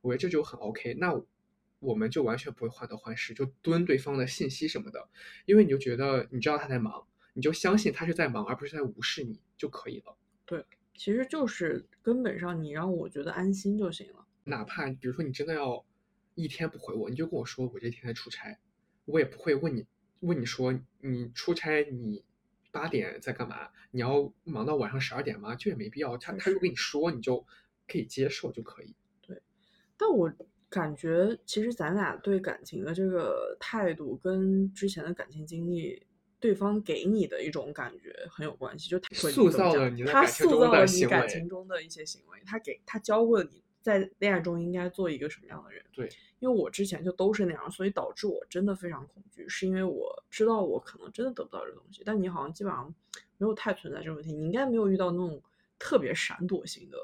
[0.00, 0.94] 我觉得这就很 OK。
[0.94, 1.20] 那
[1.80, 5.08] 我们就完全不会患得患失，就蹲对方的信息什么的，
[5.44, 10.16] 因为你就觉得你知道他在忙，你就相信他是在忙，而不是在无视你就可以了。
[10.44, 10.64] 对，
[10.96, 15.84] 其实就是根本上你让我觉得安心就行了，哪怕比如说你真的要。
[16.36, 18.56] 一天不回我，你就跟我说我这天在出差，
[19.06, 19.84] 我也不会问你
[20.20, 22.22] 问你说你出差你
[22.70, 23.68] 八点在干嘛？
[23.90, 25.54] 你要忙到晚上十二点吗？
[25.54, 26.16] 这也没必要。
[26.18, 27.44] 他他如果跟你说，你就
[27.88, 28.94] 可以接受就可以。
[29.22, 29.40] 对，
[29.96, 30.32] 但我
[30.68, 36.06] 感觉其实咱俩对感情的这个态度跟之前的感情经历
[36.38, 45.80] 对方给你的一种感觉很有关系，就塑造了你他塑造了你感情中的一些行为，他给他教会了你在恋爱中应该做一个什么样的人。
[45.92, 46.08] 对，
[46.40, 52.02] 因为我之前就都是那样，所以导致我真的非常恐惧，是因为我知道我可能真的得不到这东西。
[52.04, 52.92] 但你好像基本上
[53.38, 55.40] 没有太存在这个问题，你应该没有遇到那种
[55.78, 56.98] 特别闪躲型的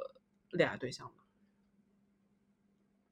[0.51, 1.15] 恋爱对象吧？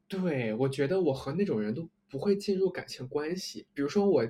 [0.09, 3.69] 对，我觉得我和那种人都不会进入感情关系。
[3.73, 4.25] 比如说我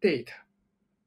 [0.00, 0.32] date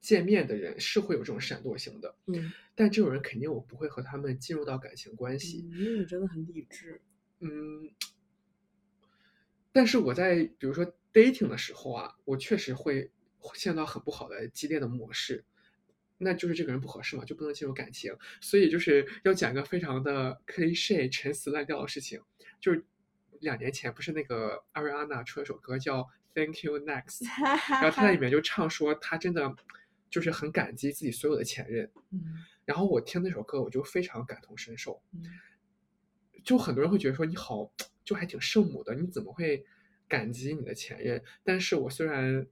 [0.02, 5.66] 见面的人是会有这种闪躲型的，嗯，但这种人肯定我不会和他们进入到感情关系。
[5.72, 7.00] 因为你真的很理智，
[7.40, 7.90] 嗯。
[9.72, 10.84] 但是我在比如说
[11.14, 13.10] dating 的时候啊，我确实会
[13.54, 15.42] 陷入到很不好的激烈的模式，
[16.18, 18.14] 那就是这个人不合适嘛，就不能进入感情。
[18.42, 22.20] 所以就是要讲一个非常的 cliche 陈词滥调的事情，
[22.60, 22.84] 就是。
[23.40, 27.26] 两年前不是那个 Ariana 出了首歌叫 Thank You Next，
[27.68, 29.52] 然后他在里面就唱说他真的
[30.12, 31.90] 就是很感激自己所有的前任，
[32.66, 35.02] 然后我听那首歌我就非常感同身受，
[36.44, 37.72] 就很多人会觉得说你好
[38.04, 39.64] 就还挺圣母的，你怎么会
[40.06, 41.24] 感激你的前任？
[41.42, 42.46] 但是我虽然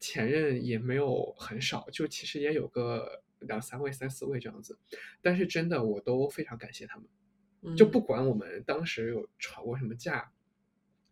[0.00, 4.78] 前任也没有很少，就其实也有个两三位、三四位这样子，
[5.20, 7.76] 但是真的我都非常感谢他们。
[7.76, 10.32] 就不管我们当时有吵过什么架，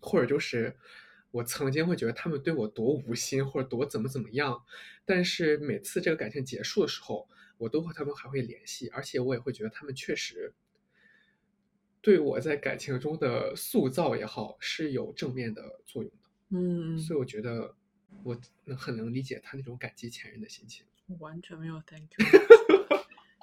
[0.00, 0.74] 或者就是
[1.30, 4.62] 我曾经会觉得他们对我多无心或者多怎么怎么样，
[5.04, 10.54] 但是每次这个感情结束的时候，我都和他们还会联系，而且我也会觉得他们确实
[12.00, 16.30] 对我在感情中的塑造也好是有正面的作用的。
[16.50, 17.74] 嗯，所以我觉得
[18.22, 20.86] 我能很能理解他那种感激前任的心情。
[21.18, 22.26] 完全没有 thank you。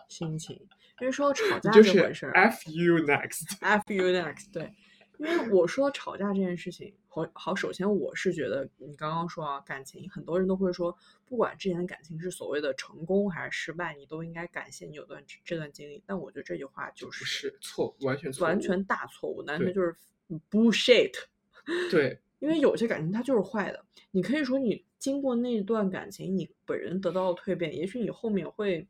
[0.09, 0.55] 心情，
[1.01, 4.71] 因为说到 吵架这回事儿，F you next，F you next，对，
[5.17, 10.95] 因为我说吵架这件事情，好，好，首先我是觉得你刚刚说啊，感情很多人都会说，
[11.25, 16.01] 不管之前的感情是所谓的成功还是失败，你都应该感谢你有段这段经历。
[16.05, 19.95] 但我觉得这句话就是是错，完全错完全大错误，完全就是
[20.49, 21.13] bullshit。
[21.91, 28.87] 对，因为有些感情它就是坏的，你可以说你经过那段感情，你本人得到了蜕变，也许你后面会。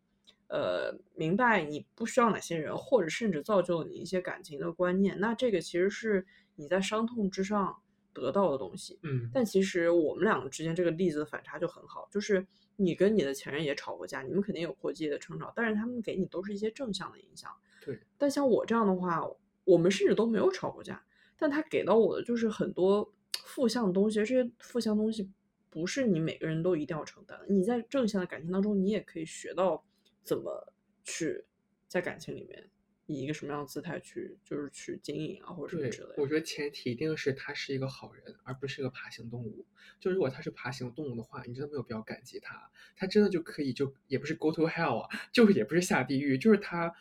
[0.54, 6.24] 呃，明白你不需要哪些人，或者甚至造就你一些感情的观念，那这个其实是
[6.56, 7.76] 你在伤痛之上
[8.14, 9.00] 得到的东西。
[9.02, 17.50] 嗯，但其实我们两个之间这个例子的反差就很好，就是你跟你的前任也吵过架，你们肯定有过激烈的争吵，但是他们给你都是一些正向的影响。
[17.84, 19.28] 对，但像我这样的话，
[19.64, 21.04] 我们甚至都没有吵过架，
[21.36, 23.12] 但他给到我的就是很多
[23.44, 25.28] 负向的东西，这些负向东西
[25.72, 27.40] 不是你每个人都一定要承担。
[27.50, 29.84] 你在正向的感情当中，你也可以学到。
[30.24, 31.46] 怎么去
[31.88, 32.70] 在感情里面
[33.06, 36.16] 以一个什么样的姿态去，就是去经营啊，或者什么之类的？
[36.18, 39.66] 我觉得前提一定是他是一个好人，而不是一个爬行动物。
[40.00, 42.72] 就如果他是爬行动物的话，你真的没有必要感激他。
[42.96, 46.96] 他真的就可以就也不是 go to hell 啊，就是也不是下地狱，就是他，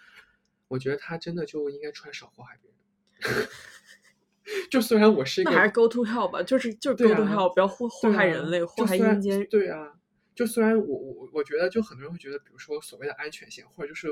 [0.68, 3.48] 我觉得他真的就应该出来少祸害别人。
[4.68, 9.46] 就虽然我是一个，那还是 go to hell 吧，就是就是 go to hell，不要祸祸害人类，祸害阴间。
[9.48, 10.00] 对啊。
[10.35, 14.09] 就虽然我我我觉得，就很多人会觉得，比如说所谓的安全性，或者就是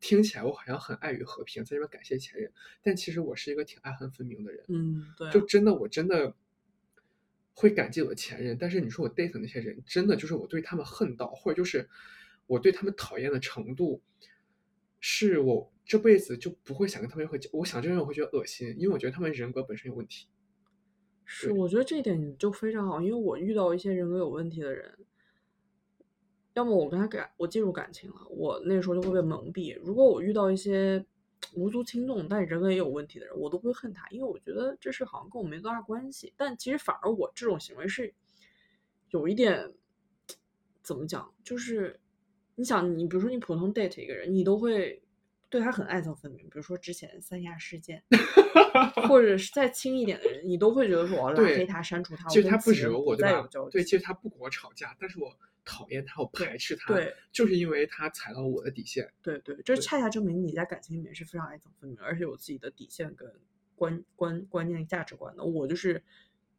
[0.00, 4.64] 听起来我好像很爱与和平，在这边感谢前任，但其实我是一个挺爱恨分明的人。
[4.68, 5.30] 嗯，对。
[5.30, 6.34] 就真的我真的
[7.54, 11.88] 会感激我的前任，但是你说我 date 那些人，真的就是我对他们恨到，或者就是
[12.46, 14.02] 我对他们讨厌的程度，
[14.98, 20.26] 是我这辈子就不会想跟他们会我想这人我会觉得恶心，因为我觉得他们人格本身有问题。
[21.24, 24.98] 是，我觉得这一点你就非常好，因为我遇到一些人格有问题的人。
[26.54, 29.78] 要么我跟他感，我进入感情了，我那时候就会被蒙蔽。
[29.82, 31.02] 如果我遇到一些
[31.54, 36.32] 无足轻重但人格也有问题的人，我都不会恨他，因为我觉得这事好像跟我没多大关系。
[36.36, 38.12] 但其实反而我这种行为是
[39.10, 39.72] 有一点
[40.82, 41.98] 怎么讲，就是
[42.56, 45.02] 你想，你比如说你普通 date 一个人，你都会
[45.48, 46.44] 对他很爱憎分明。
[46.44, 48.02] 比如说之前三亚事件，
[49.08, 52.28] 或者是再轻一点的人，你都会觉得说我要拉黑他、删除他。
[52.28, 53.48] 其实他不惹我，对吧？
[53.70, 55.34] 对，其实他不跟我吵架，但是我。
[55.64, 59.12] 讨厌他，我排斥他，对，就是因为他踩到我的底线。
[59.22, 63.32] 对对，这恰恰证明你在感情里面是非常爱憎分明，而且有自己的底线跟
[63.76, 65.44] 观观观念、价值观的。
[65.44, 66.02] 我就是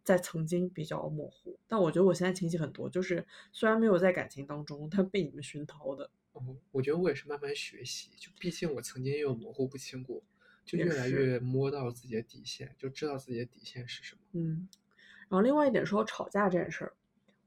[0.03, 2.89] 在曾经比较模糊，但我觉得我现在清晰很多。
[2.89, 6.09] 就是虽然没有在感情当中，但被你们熏陶的。
[6.31, 10.23] 哦，我觉得我也是慢慢学习，就毕竟我曾经也有模糊不清过，
[10.65, 14.21] 就越来越摸到自己的底线，就知道自己的底线是什么。
[14.31, 14.67] 嗯，
[15.29, 16.93] 然后另外一点说吵架这件事儿。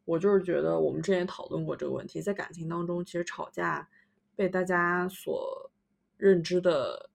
[0.06, 3.86] 我就是觉得，我们之前讨论过这个问题，在感情当中，其实吵架
[4.34, 5.70] 被大家所
[6.16, 7.10] 认知的，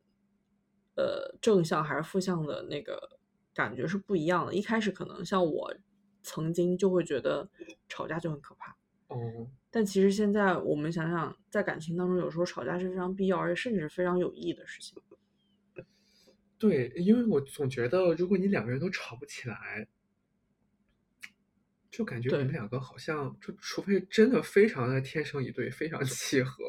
[0.96, 3.18] 呃，正向还是负向的那个
[3.56, 4.54] 感觉是不一样的。
[4.54, 5.74] 一开始可能像我
[6.22, 7.50] 曾经就会觉得
[7.90, 8.76] 吵架就很可怕，
[9.08, 15.02] 哦，但其实现在我们想想，在感情当中，有时候吵架是非常必要，而且甚至是非常有益的事情。
[16.60, 19.88] 对，因为我总觉得，如果你两个人都吵不起来，
[21.92, 26.64] 就感觉你们两个好像就，除非真的非常的天生一对，非常契合，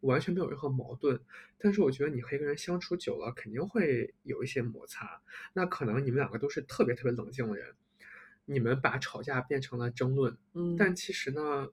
[0.00, 1.20] 完全没有任何矛盾。
[1.58, 5.20] 但是我觉得你和一个人相处久了，肯定会有一些摩擦。
[5.52, 7.74] 那可能你们两个都是特别特别冷静的人，
[8.46, 10.36] 你们把吵架变成了争论。
[10.54, 11.68] 嗯，但其实呢，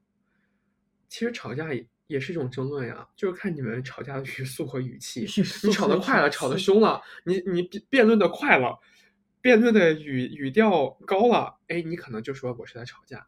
[1.07, 5.25] 其实吵架也也是一种争论呀，就是看你们吵架的语速和语气。
[5.65, 8.77] 你吵得快了，吵得凶了，你你辩论的快了。
[9.43, 13.27] 辩论的语语调高了，哎，你可能就说我是在吵架，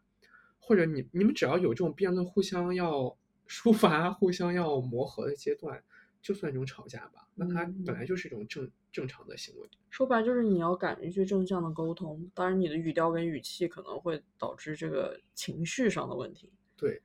[0.58, 3.14] 或者你你们只要有这种辩论互相要
[3.46, 5.84] 抒发、互相要磨合的阶段，
[6.22, 7.28] 就算一种吵架吧。
[7.34, 9.68] 那它本来就是一种正正常的行为。
[9.90, 16.50] 说白就是你要敢于去正向的沟通，当然你的语调跟语气可能会导致这个情绪上的问题。
[16.78, 17.02] 对。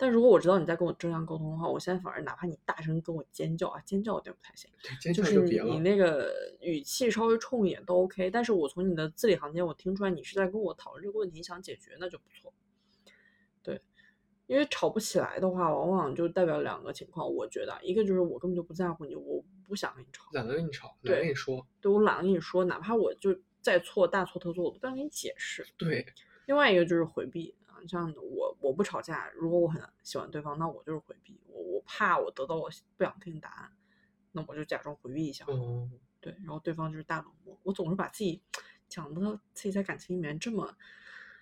[0.00, 4.70] 但如果我知道你在跟我正向沟通的话，我现在反而哪怕你大声跟我尖叫啊，尖叫有点不太行。
[5.02, 8.30] 对，就是你那个语气稍微冲一点都 OK。
[8.30, 12.54] 但是我从你的字里行间，我听出来你是在跟我讨论这个问题，想解决，那就不错。
[13.60, 13.82] 对，
[14.46, 17.28] 因为吵不起来的话，往往就代表两个情况。
[17.28, 21.66] 我觉得一个就是我根本就不在乎你，我不想跟你吵，懒得跟你吵，懒得跟你说。
[21.80, 25.66] 对我懒得跟你说，哪怕我就再错大错特错，我都不想跟你解释。
[25.76, 26.06] 对。
[26.48, 27.76] 另外一个就是回避啊。
[27.86, 31.38] 像我我不吵架，如果我很喜欢对方，那我就是回避。
[31.46, 33.70] 我我怕我得到我不想听的答案，
[34.32, 35.44] 那我就假装回避一下。
[35.48, 37.56] 嗯，对，然后对方就是大冷漠。
[37.62, 38.40] 我总是把自己
[38.88, 40.74] 讲的自己在感情里面这么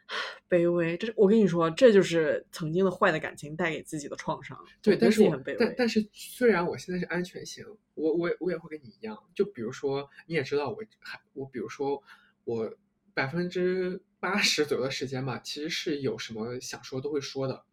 [0.51, 4.59] 卑微，这是我跟你说，这就是曾经的坏的感情带给自己的创伤。
[4.83, 5.57] 对，但是很卑微。
[5.59, 9.17] 但但是虽然我现在是安全型，我我我也会跟你一样。
[9.35, 12.03] 就比如说你也知道，我还我比如说
[12.45, 12.75] 我
[13.15, 14.03] 百分之。
[14.19, 17.65] 八十左右的时间吧，其实是有什么想说都会说的，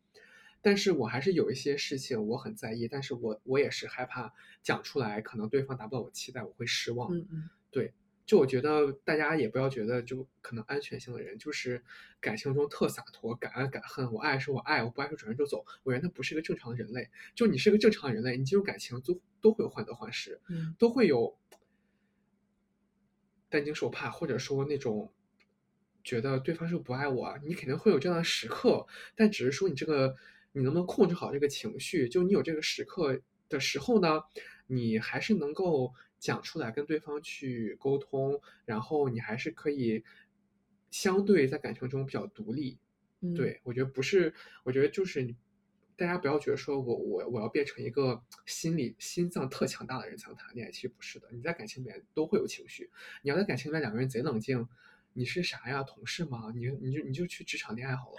[0.61, 7.17] 但是我还是有一些事情我很在意，但是我我也是害怕讲出来，可能对方达不到我期待，我会失望。
[7.17, 7.93] 嗯嗯，对，
[8.25, 11.83] 就我觉得大家也不要觉得就可能安全性的人就是
[12.19, 15.65] 感情中特洒脱，敢爱敢恨，我爱是我爱，我不爱就转身就走。
[15.83, 21.37] 我觉得他不是一个正常的人类，就你是个正常人类，你进入感情都都会有患得患失，嗯，都会有
[23.49, 25.11] 担惊受怕，或者说那种。
[26.03, 28.85] 觉得对方是不爱我，你肯定会有这样的时刻，
[29.15, 30.15] 但只是说你这个，
[30.51, 32.09] 你能不能控制好这个情绪？
[32.09, 34.21] 就你有这个时刻的时候呢，
[34.67, 40.03] 你还是能够讲出来跟对方去沟通，然后你还是可以
[40.91, 42.77] 相对在感情中比较独立。
[43.33, 44.33] 对我觉得不是，
[44.63, 45.33] 我觉得就是你，
[45.95, 52.91] 大家不要觉得说我我我要变成一个心理心脏特强大的人才能谈恋爱，其实不是的，你在感情里面都会有情绪，
[53.21, 54.67] 你要在感情里面两个人贼冷静。
[55.13, 55.83] 你是啥呀？
[55.83, 56.51] 同事吗？
[56.55, 58.17] 你你就你就去职场恋爱好了，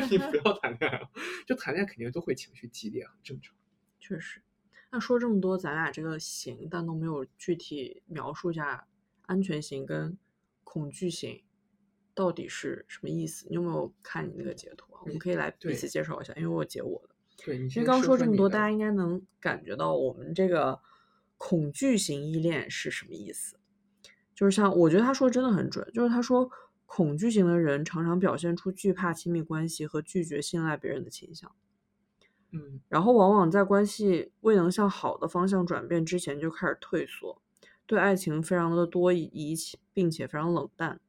[0.10, 1.10] 你不要谈恋爱了。
[1.46, 3.54] 就谈恋爱肯定都会情绪激烈，很正常。
[4.00, 4.42] 确实，
[4.90, 8.86] 那说这么多，咱俩这个型，但都没有具体描述一下
[9.26, 10.16] 安全型跟
[10.62, 11.42] 恐惧型
[12.14, 13.46] 到底是什么意思？
[13.48, 15.00] 你有没有看你那个截图啊？
[15.04, 17.14] 我们可以来彼此介绍一下，因为我截我的。
[17.44, 20.80] 对，因为刚说这么多，大家应该能感觉到我们这个
[21.36, 23.58] 恐惧型依恋是什么意思。
[24.34, 26.50] 就是像我觉得他说真的很准，就是他说
[26.86, 31.50] 恐惧型的人常常表现出惧怕亲密关系和拒绝信赖别人的倾向，
[32.50, 37.40] 嗯，然后往往在关系未能向好的方向转变之前就开始退缩，
[37.86, 39.56] 对爱情非常的多疑，
[39.92, 41.00] 并且非常冷淡，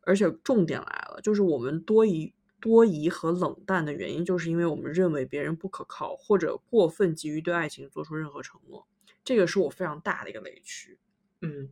[0.00, 8.86] 而且重点来了，就是我们多疑、多疑和冷淡的原因，就是因为我们认为别人不可靠，或者过分急于对爱情做出任何承诺，
[9.22, 10.98] 这个是我非常大的一个雷区，
[11.42, 11.70] 嗯。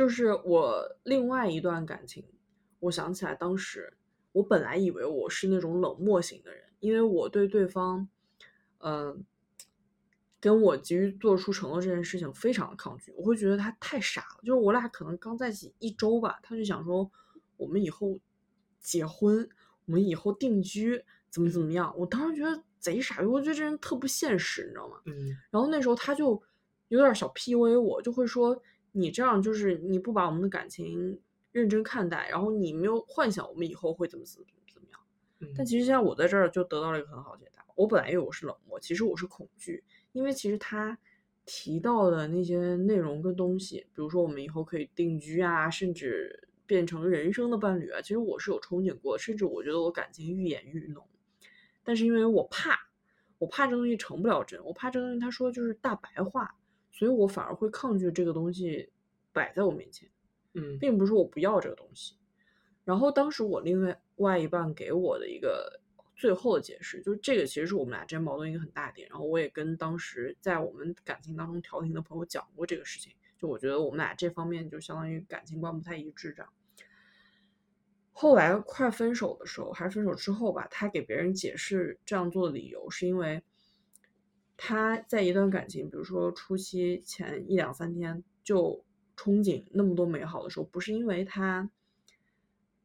[0.00, 2.24] 就是我另外一段感情，
[2.78, 3.92] 我想起来当时，
[4.32, 8.08] 我本来以为我是那种冷漠型的人，因为我对对方，
[8.78, 9.22] 嗯，
[10.40, 14.40] 跟我急于做出承诺这件事情非常的抗拒，我会觉得他太傻了。
[14.42, 17.10] 就是我俩可能刚在一起一周吧，他就想说
[17.58, 18.18] 我们以后
[18.80, 19.46] 结婚，
[19.84, 21.94] 我们以后定居，怎么怎么样。
[21.98, 24.96] 我当时觉得贼傻逼，我觉得这人特不现实，你知道吗？
[25.04, 25.36] 嗯。
[25.50, 26.42] 然后那时候他就
[26.88, 28.62] 有点小 PUA 我，就会说。
[28.92, 31.18] 你这样就是你不把我们的感情
[31.52, 35.00] 认真看待，然后你没有幻想我们以后会怎么怎么怎么样。
[35.56, 37.64] 但其实现在我在这儿就得到了一个很好解答。
[37.74, 39.82] 我本来以为我是冷漠，其实我是恐惧，
[40.12, 40.98] 因为其实他
[41.46, 51.06] 提到的那些内容跟东西，比如说我们以后可以定居啊，甚至变成人生的伴侣啊，其实我是有憧憬过，甚至我觉得我感情愈演愈浓。
[51.82, 52.78] 但是因为我怕，
[53.38, 56.54] 我怕这东西成不了真，我怕这东西他说就是大白话。
[57.00, 58.86] 所以我反而会抗拒这个东西
[59.32, 60.06] 摆在我面前，
[60.52, 62.14] 嗯，并不是我不要这个东西，
[62.84, 65.80] 然后当时我另外外一半给我的一个
[66.14, 69.08] 最后的解释，就是这个其实是我们俩之间矛盾一个很大点。
[69.08, 76.52] 然后我也跟当时在我们感情当中调停的朋友讲过这个事情，就我觉得我们俩这方面就相当于感情观不太一致这样。
[78.12, 83.42] 后来快分手的时候，还是分手之后吧，他给别人解释这样做的理由，是因为
[84.62, 88.84] 他在一段感情，比如说初期前一两三天就
[89.16, 91.70] 憧憬那么多美好的时候，不是因为他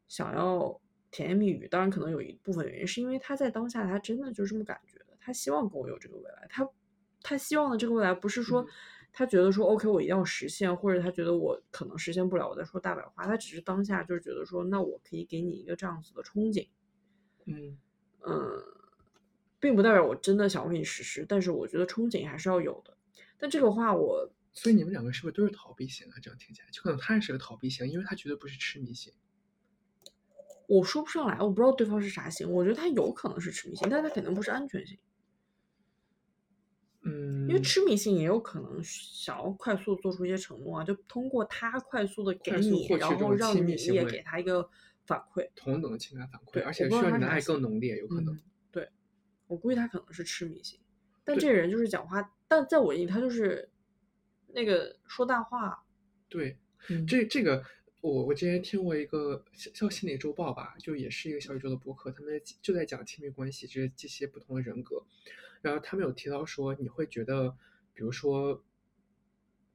[0.08, 6.66] 想要甜言蜜语，当然可能有一部分原因是因为他在当下他真的就这么感觉的，他希望跟我有这个未来，他
[7.20, 8.66] 他希望的这个未来不是说。
[9.18, 13.24] 他觉得说 OK，我一定要实现，或者他觉得我可能实现不了，我在说大白话。
[13.24, 16.68] 他只是当下就是觉得说，那我可以给你一个这样子的憧憬，
[17.46, 17.78] 嗯
[18.26, 18.62] 嗯，
[19.58, 22.96] 并不代表我真的想为你实施，但是我觉得憧憬还是要有的。
[23.38, 26.14] 但这个话我，所以你们两个是不是都是逃避型啊？
[26.22, 29.12] 这样听起来，就可能他也是个逃避型，因为他绝对不是痴迷型。
[30.66, 32.50] 我说不上来，我不知道对方是啥型。
[32.50, 34.98] 我觉得他有可能是痴迷型，但他肯定不是安全型。
[37.02, 44.68] 嗯，因为痴迷性也有可能想要快速做出一些承诺啊，就通过他快速的给你，然后让你也给他一个
[45.04, 48.34] 反馈，同等的情感反馈，而且需要你的爱更浓烈，有可能。
[48.34, 48.42] 对，
[49.46, 50.78] 我估计他可能是痴迷型，
[51.24, 53.68] 但这人就是讲话，但在我眼里他就是
[54.48, 55.84] 那个说大话。
[56.28, 56.56] 对，
[57.06, 57.62] 这这个
[58.00, 65.04] 我我之前听过一个叫心理周报吧，就也是一个小宇宙的博客，他们就在讲亲密关系这这些不同的人格。
[65.62, 67.56] 然后他们有提到说，你会觉得，
[67.92, 68.62] 比如说，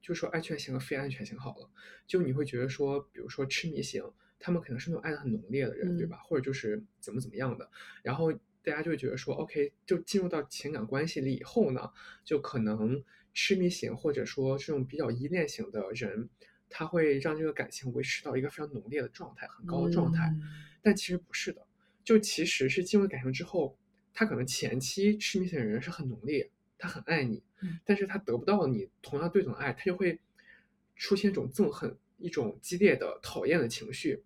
[0.01, 1.69] 就说安全型和非安全型好了，
[2.07, 4.03] 就你会觉得说，比如说痴迷型，
[4.39, 6.17] 他们可能是那种爱的很浓烈的人，对吧？
[6.24, 7.69] 或者就是怎么怎么样的。
[8.03, 8.32] 然后
[8.64, 11.91] 大家就会觉得说，OK，就进入到情感关系里以后呢，
[12.24, 13.03] 就可能
[13.34, 16.30] 痴迷型或者说这种比较依恋型的人，
[16.70, 20.34] 他会让这个感情维持到一个非常浓烈的状态，很高的状态。
[20.82, 21.66] 但其实不是的，
[22.03, 23.78] 就其实是进入感情之后。
[24.14, 27.41] 他可能前期痴迷型的人是很浓烈，他很爱你，
[27.86, 30.20] 但是他得不到你同样对等的爱，他就会
[30.97, 34.22] 出现一种憎恨，一种激烈的讨厌的情绪。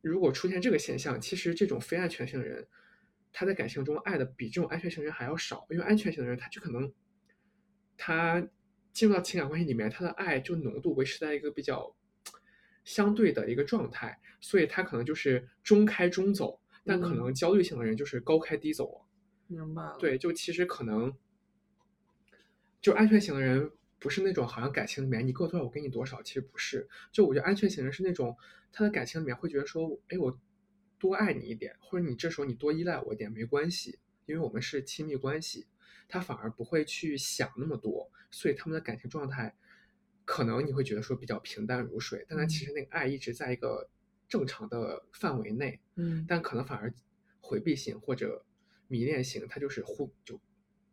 [0.00, 2.66] 如果出现这个现象，其实这种非安全性的人，
[3.32, 6.92] 他在感情中爱的比这种安全型人还要少，因为安全型的人他就可能
[7.96, 8.48] 他
[8.92, 11.94] 进入到情感关系里面，他的爱就浓度维持在一个比较
[12.84, 16.60] 相对的一个状态，所以他可能就是中开中走。
[16.82, 19.06] 但可能焦虑型的人就是高开低走，
[19.48, 19.98] 明白了。
[19.98, 21.14] 对，就其实可能，
[22.80, 26.88] 就安全型的人不是那种好像感情里面你给我多少我给你多少，其实不是。
[27.12, 28.34] 就我觉得安全型人是那种
[28.72, 30.38] 他的感情里面会觉得说，哎，我
[30.98, 35.66] 多爱你一点，或者你这时候你多依赖我一点没关系，因为我们是亲密关系，
[36.08, 39.56] 他反而不会去想那么多，所以他们的感情状态
[40.24, 43.88] 可能你会觉得说比较平淡如水，但他其实那个爱一直在一个。
[44.30, 46.94] 正常的范围内，嗯，但可能反而
[47.40, 48.44] 回避型或者
[48.86, 50.40] 迷恋型，他就是忽就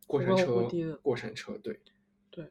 [0.08, 0.68] 过山车，
[1.04, 1.80] 过山车，对，
[2.32, 2.50] 对。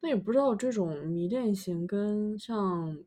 [0.00, 3.02] 那也不知道这种迷恋型跟像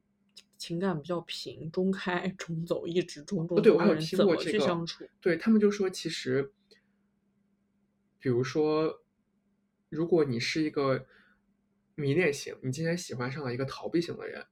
[0.57, 4.85] 情感比较平、中开、中走、一直中中对我还有听过这个，
[5.21, 6.51] 对他们就说，其实，
[8.19, 9.01] 比如说，
[9.89, 11.05] 如果你是一个
[11.95, 14.45] 迷恋型，你今天喜欢上了一个逃避型的人。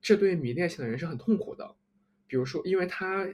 [0.00, 1.76] 这对迷恋型的人是很痛苦的，
[2.26, 3.28] 比如说，因为他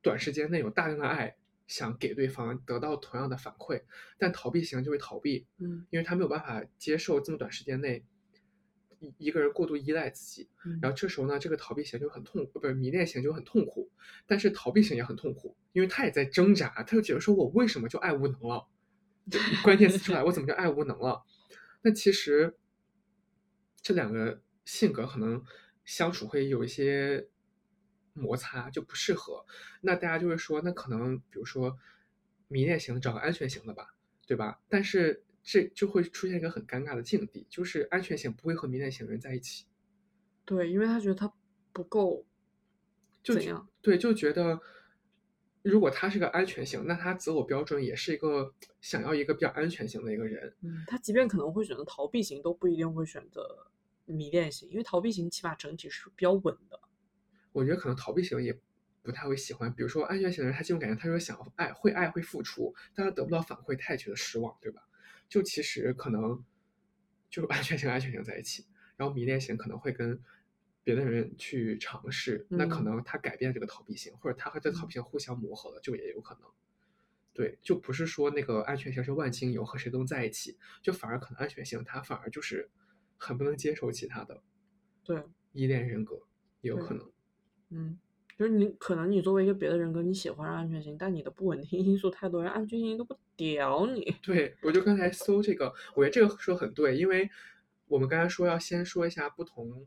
[0.00, 1.36] 短时间内有大量的爱
[1.66, 3.82] 想给对方得到同样的反馈，
[4.16, 8.04] 但逃避型就会逃避，嗯，因为他没有办法接受这么短时间内
[9.04, 10.48] 一一个人过度依赖自己，
[10.80, 13.90] 然后这时候呢，这个逃避型就很痛，不是迷恋型就很痛苦，
[14.26, 18.66] 但是逃避型也很痛苦，因为他也在挣扎，他就觉得说我为什么就爱无能了，
[19.62, 21.22] 关键词出来，我怎么就爱无能了？
[21.82, 22.56] 那其实
[23.82, 25.44] 这两个性格可能。
[25.86, 27.28] 相处会有一些
[28.14, 29.44] 摩擦，就不适合。
[29.82, 31.78] 那大家就会说，那可能比如说
[32.48, 33.94] 迷恋型找个安全型的吧，
[34.26, 34.62] 对吧？
[34.70, 39.66] 但是这就会出现一个很尴尬的境地，就是安全型不会和迷恋型的人在一起。
[40.44, 41.32] 对，因为他觉得他
[41.72, 42.26] 不够
[43.22, 43.68] 就怎样？
[43.80, 44.58] 对，就觉得
[45.62, 50.56] 如果他是个安全型，那他择偶标准也是一个想要一个比较安全型的一个人。
[50.62, 53.70] 嗯，他即便可能会选择逃避型，都不一定会选择。
[54.06, 56.78] 迷恋型，因为逃避型起码整体是比较稳的。
[57.52, 58.54] 我觉得可能逃避型也
[59.02, 64.82] 不太会喜欢，比如说安全型的人，他这种感觉，他说想要爱，会爱会付出，但他得不到反馈，他也觉得失望，对吧？
[65.34, 66.44] 就其实可能
[67.28, 68.64] 就是安全型安全型在一起，
[68.96, 70.22] 然后迷恋型可能会跟
[70.84, 76.48] 别的人去尝试，那可能他改变这个逃避型，或者他和这个逃避型互相磨合了，就也有可能。
[77.32, 82.70] 对，就不是说那个安全型是万金油和谁都能在一起，就反而可能安全型他反而就是。
[83.16, 84.42] 很不能接受其他的，
[85.04, 85.22] 对
[85.52, 86.20] 依恋人格，
[86.60, 87.10] 也有可能。
[87.70, 87.98] 嗯，
[88.38, 94.16] 就是你可能你作为一个别的人格，你喜欢安全型，但你的不稳定因素太多，人安全型都不屌你。
[94.22, 97.30] 对，我就刚才搜这个，我觉得这个说很对，因为
[97.88, 99.86] 我们刚才说要先说一下不同。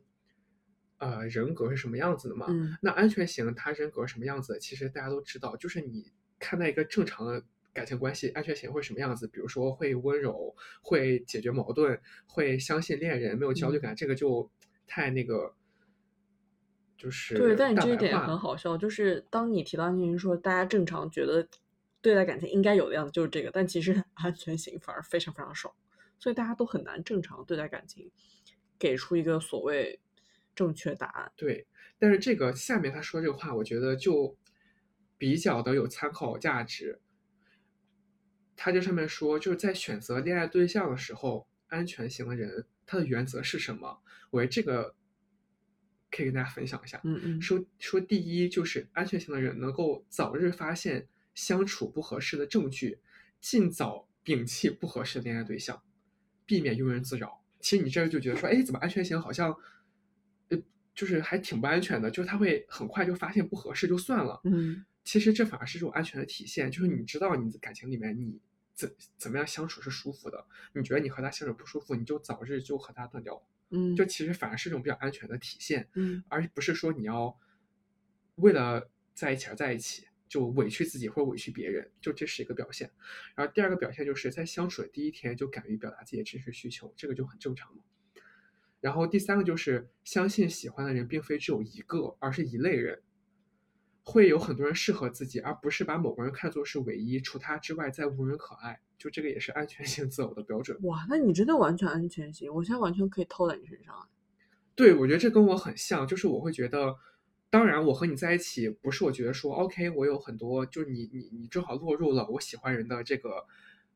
[0.99, 2.47] 呃，人格是什么样子的嘛？
[2.81, 4.57] 那安全型他人格什么样子？
[4.59, 9.27] 其实大家都知道，就是你看待一个正常的感情关系，安全型会什么样子？
[9.27, 14.49] 比如说会温柔，会解决矛盾，会相信恋人，没有焦虑感，这个就
[14.87, 15.53] 太那个，
[16.97, 17.55] 就是对。
[17.55, 21.47] 但你这一点很好笑，就是当你提到安全型，说大家正常觉得
[22.01, 25.75] 对待感情应该有的样子就是这个，但其实 安全型反而非常非常少，
[26.19, 28.11] 所以大家都很难正常对待感情，
[28.77, 29.99] 给出一个所谓。
[30.55, 31.67] 正确答案对，
[31.99, 34.35] 但是这个下面他说这个话，我觉得就
[35.15, 36.99] 比较的有参考价值。
[38.55, 43.99] 他这上面说，就是在选择恋爱对象的时候，安全型的人他的原则是什么？
[44.31, 44.95] 我觉得这个
[46.11, 46.99] 可以跟大家分享一下。
[47.03, 52.99] 嗯嗯，说说第一就是安全型的人能够早日发现相处不合适的证据，
[53.39, 55.81] 尽早摒弃不合适的恋爱对象，
[56.45, 57.43] 避免庸人自扰。
[57.59, 59.55] 其实你这就觉得说，哎，怎么安全型好像？
[60.49, 60.57] 呃
[60.95, 64.41] 就是还挺不安全的，就是他会很快就发现不合适就算了。
[64.45, 68.39] 嗯，其实这反而是这种安全的体现，就是你知道你的感情里面你
[68.73, 70.43] 怎怎么样相处是舒服的，
[70.73, 73.39] 你觉得你和他相处不舒服，你就早日就和他断掉。
[73.69, 75.89] 嗯，就其实反而是一种比较安全的体现。
[75.93, 77.37] 嗯，而不是说你要
[78.35, 82.91] 为了在一起而在一起，就委屈自己或者委屈别人，就这是一个表现。
[83.35, 87.83] 然后第二个表现就是在相处的第一天就敢于表达自己的真实需求，这个就很正常嘛。
[88.79, 93.01] 然后第三个就是相信喜欢的人并非只有一个，而是一类人，
[94.03, 98.79] 会有很多人适合自己，而不是把某个人看作是唯一，除他之外再无人可爱。
[98.97, 100.77] 就这个也是安全性择偶的标准。
[100.83, 104.07] 哇，那你真的完全安全性，我现在完全可以套在你身上。
[104.75, 106.95] 对，我觉得这跟我很像，就是我会觉得，
[107.49, 113.45] 当然我和你在一起不是我觉得说 OK，我有很多，就是你你你正好落入了我喜欢人的这个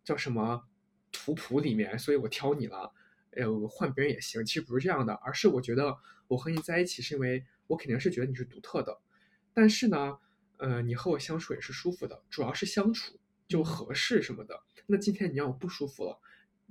[0.04, 0.64] 叫什么
[1.12, 2.94] 图谱里面，所以我挑你了。
[3.34, 5.96] 呃，换别人也行，其实不是这样的，而是我觉得
[6.28, 9.00] 我和你在一起是因为我肯定是觉得你是独特的，
[9.54, 10.18] 但是呢，
[10.58, 13.18] 呃，你和我相处也是舒服的，主要是相处
[13.52, 14.60] 就合适什么的。
[14.88, 16.20] 那今天你让我不舒服了，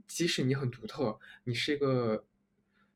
[0.07, 2.25] 即使你很独特，你是一个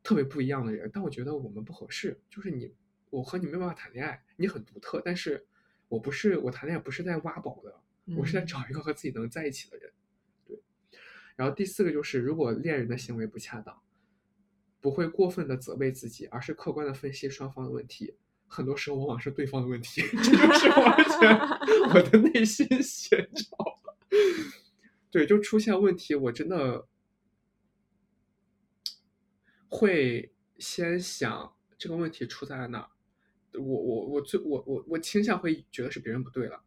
[0.02, 2.74] 特别不一样的人，但我觉得我们不合适，就是你
[3.10, 5.46] 我和你没办法谈恋爱，你很独特，但是
[5.88, 7.80] 我不是我谈恋爱不是在挖宝的，
[8.16, 9.92] 我是在找一个和自己能在一起的人。
[10.46, 10.58] 对
[11.36, 13.80] 然后第四个就是，如果恋人的行为不恰当，
[14.80, 18.16] 不会过分的责备自己，而是客观的分析双方的问题。
[18.46, 21.38] 很多时候往往是对方的问题， 这就是完全
[21.94, 23.63] 我的内心写照。
[25.14, 26.88] 对，就出现问题，我真的
[29.68, 32.90] 会先想这个问题出在哪儿。
[33.52, 36.60] 我我我最我我我倾向会觉得是别人不对了，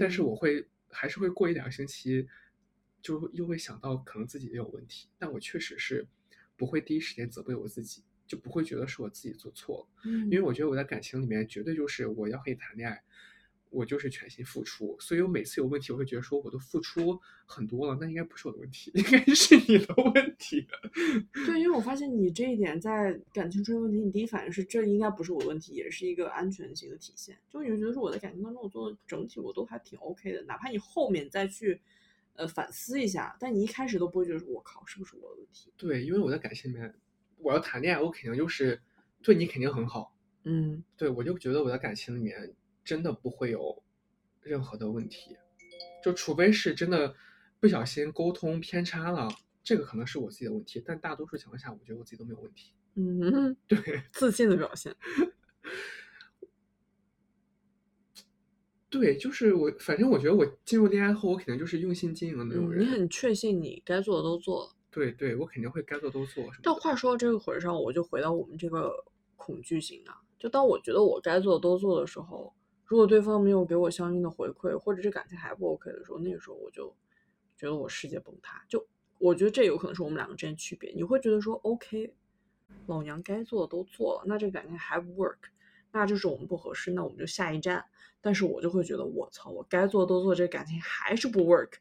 [0.00, 2.28] 但是我会还是会过一两个星期。
[3.00, 6.06] 就又会想到可能自己也有问题，但我确实是
[6.56, 10.02] 不会第一时间责备我自己，就不会觉得是我自己做错了。
[10.04, 13.02] 嗯，因为我觉得我在感情里面绝对就是我要和你谈恋爱，
[13.72, 20.66] 我就是全心付出，所以我每次有问题，我会觉得说我都付出很多了，那应该不是我的问题， 应该是你的问题。
[21.46, 27.36] 对，因为我发现你这一点在感情出现问题，你第一反应是这应该不是我的问题，也是一个安全性的体现。
[27.48, 31.80] 就你就觉得说我在感情当中我做的整体我都还挺 OK 的，哪怕你后面再去。
[32.34, 36.94] 呃，反思一下，但你一开始都不会觉得说“我靠，是不是我的问题？”对，因为我在感情里面，
[37.36, 38.80] 我要谈恋爱，我肯定就是
[39.22, 42.54] 对你肯定很好，嗯，对我就觉得我在感情里面
[42.84, 43.82] 真的不会有
[44.40, 45.36] 任何的问题，
[46.02, 47.14] 就除非是真的
[47.60, 49.28] 不小心沟通偏差了，
[49.62, 52.72] 这个可能是我自己的问题，但大多数情况下，我觉得我自己都没有问题。
[52.94, 54.94] 嗯，对，自信的表现。
[58.90, 62.84] 对，就是我，反正我觉得我进入恋爱后，我肯定就是用心经营的那种人。
[62.84, 64.72] 你很确信你该做的都做了。
[64.90, 66.44] 对对，我肯定会该做都做。
[66.62, 68.92] 但话说到这个会上，我就回到我们这个
[69.36, 72.52] 恐惧型的，就当我觉得我该做的都做的时候，
[72.92, 76.94] 如果对方没有给我相应的回馈，或者这感情还不 OK 的时候，那个时候我就
[77.56, 78.62] 觉得我世界崩塌。
[78.68, 78.86] 就
[79.18, 80.92] 我觉得这有可能是我们两个之间区别。
[80.92, 82.14] 你会觉得说 OK，
[82.84, 85.38] 老娘该做的都做了，那这感情还不 work，
[85.90, 87.82] 那就是我们不合适，那我们就下一站。
[88.20, 91.72] 但是我就会觉得，我操，我该做都做，这感情还是不 work，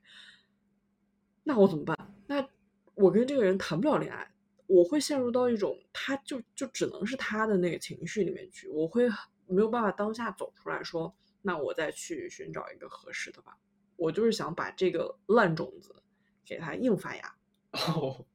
[1.43, 2.16] 那我怎么办？
[2.26, 2.47] 那
[2.95, 4.32] 我跟这个人谈不了恋爱，
[4.66, 9.09] 我会陷入到一种，他就就只能是他的那个情绪里面去，我会
[9.52, 13.58] 没有办法当下走出来说，那我再去寻找一个合适的吧。
[13.97, 16.02] 我就是想把这个烂种子
[16.45, 17.36] 给它硬发芽。
[17.72, 18.26] 哦，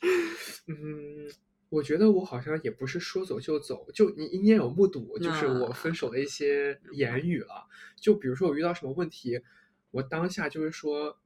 [0.66, 1.30] 嗯，
[1.68, 7.66] 我觉得我好像也不是说走就走，就你你也有目睹，就是我分手的一些言语了。
[7.96, 9.40] 就比如说我遇到什么问题，
[9.90, 11.18] 我当下就是说，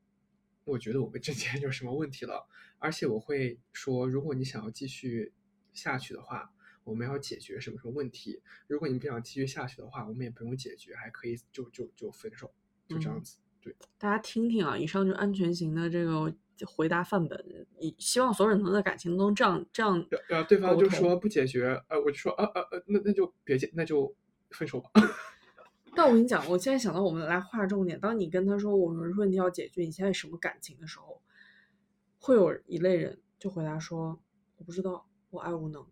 [0.64, 2.48] 我觉得我们之间有什么问题了，
[2.78, 5.32] 而且我会说，如果你想要继续
[5.72, 6.52] 下去的话，
[6.90, 8.42] 我们要解决什么什么问题。
[8.66, 12.52] 如果你不想继续下去的话，我们也不用解决，还可以就就就分手，
[12.88, 13.38] 就这样子。
[13.62, 16.34] 对，大家听听啊，以上就安全型的这个。
[16.66, 20.06] 回答范本，你希望所有人能在感情中这样这样。
[20.28, 24.14] 呃，对方就说不解决，呃，我就说，呃呃呃，那那就别解，那就
[24.50, 24.90] 分手吧。
[25.96, 27.98] 但我跟你讲，我现在想到我们来划重点。
[27.98, 31.22] 当你跟他说我们问题要解决，你现在什么感情的时候，
[32.18, 34.20] 会有一类人就回答说
[34.58, 35.86] 我不知道，我爱无能。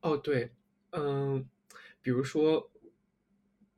[0.00, 0.52] 哦，对，
[0.90, 1.48] 嗯，
[2.00, 2.70] 比如说，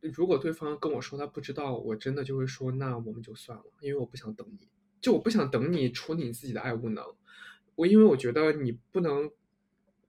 [0.01, 4.69] 如果对方跟我说他不知道，我真的就会说那我们就算了，因为我不想等你。
[5.01, 7.05] 就我不想等你处理你自己的爱无能，
[7.75, 9.29] 我因为我觉得你不能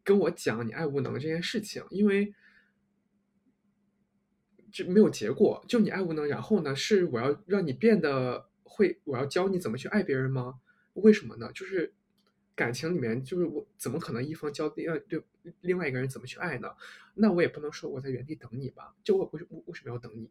[0.04, 2.36] 跟我讲你爱无能这件事情，因为
[4.72, 5.66] 就没有结果。
[5.68, 10.60] 就你爱无能，然后呢，是我要让你变得会，我要教你怎么去爱别人吗？
[10.94, 11.52] 为什么呢？
[11.54, 11.96] 就是
[12.56, 15.24] 感情里面，就是我怎么可能一方教另外对
[15.62, 16.70] 另外一个人怎么去爱呢？
[17.16, 18.96] 那我也不能说我在原地等你吧？
[19.04, 20.30] 就我为为什么要等你？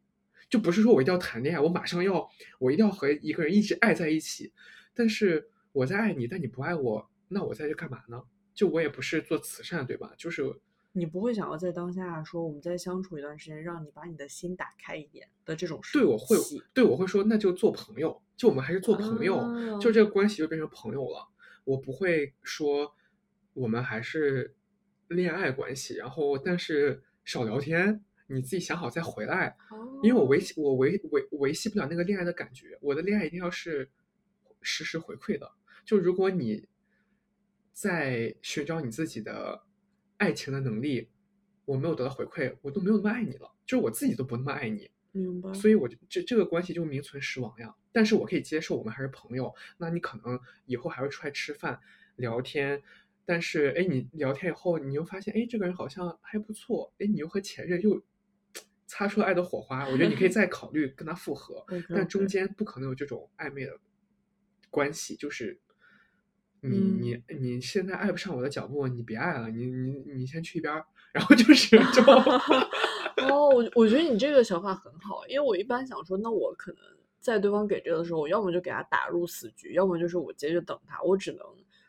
[0.49, 4.53] 就不是说我一定要谈恋爱，我马上要，我一定要和一个人一直爱在一起。
[4.95, 8.23] 但是我在爱你，但你不爱我，那我在这干嘛呢？
[8.55, 10.13] 就我也不是做慈善，对吧？
[10.19, 10.45] 就是
[10.93, 15.99] 你不会想要在当下说，我们再相处一段时间，让你把你的心打开一点的这种事。
[15.99, 16.37] 对，我会，
[16.75, 21.27] 对我会说，那就做朋友，就我们还是做朋友，就这个关系就变成朋友了。
[21.65, 22.95] 我不会说
[23.53, 24.55] 我们还是
[25.09, 28.05] 恋爱关系，然后但是少聊天。
[28.29, 29.55] 你自己想好再回来，
[30.03, 32.79] 因为我维系我维维维系不了那个恋爱的感觉。
[32.81, 33.91] 我的恋爱一定要是
[34.63, 35.53] 实时回馈的。
[35.85, 36.67] 就如果你
[37.73, 39.65] 在寻找你自己的
[40.17, 41.11] 爱情的能力，
[41.67, 43.53] 我没有得到回馈，我都没有那么爱你了。
[43.67, 45.53] 就是我自己都不那么爱你，明白？
[45.55, 47.75] 所以我就这这个关系就名存实亡呀。
[47.93, 49.55] 但是我可以接受我们还是朋友。
[49.79, 51.79] 那你可能以后还会出来吃饭
[52.17, 52.83] 聊天。
[53.25, 56.93] 但是哎，你聊天以后，你又发现哎，这个人好像还不错。
[56.99, 58.03] 哎，你又和前任又。
[58.85, 63.81] 擦出了爱的火花，我觉得你可以 再考虑跟他复合，但中间不可能有这种暧昧的
[64.69, 65.17] 关系。
[65.17, 65.59] 就是
[66.61, 70.85] 你你你现在爱不上我的脚步，你别爱了，你你你先去一边儿。
[71.15, 72.03] 然后就是就
[73.19, 76.81] 哦，我我觉得你这个想法很好，因为我一般想说，那我可能
[77.21, 81.45] 在对方给这个的时候，我要么就给他打入死局，要么就是我接着等他，我只能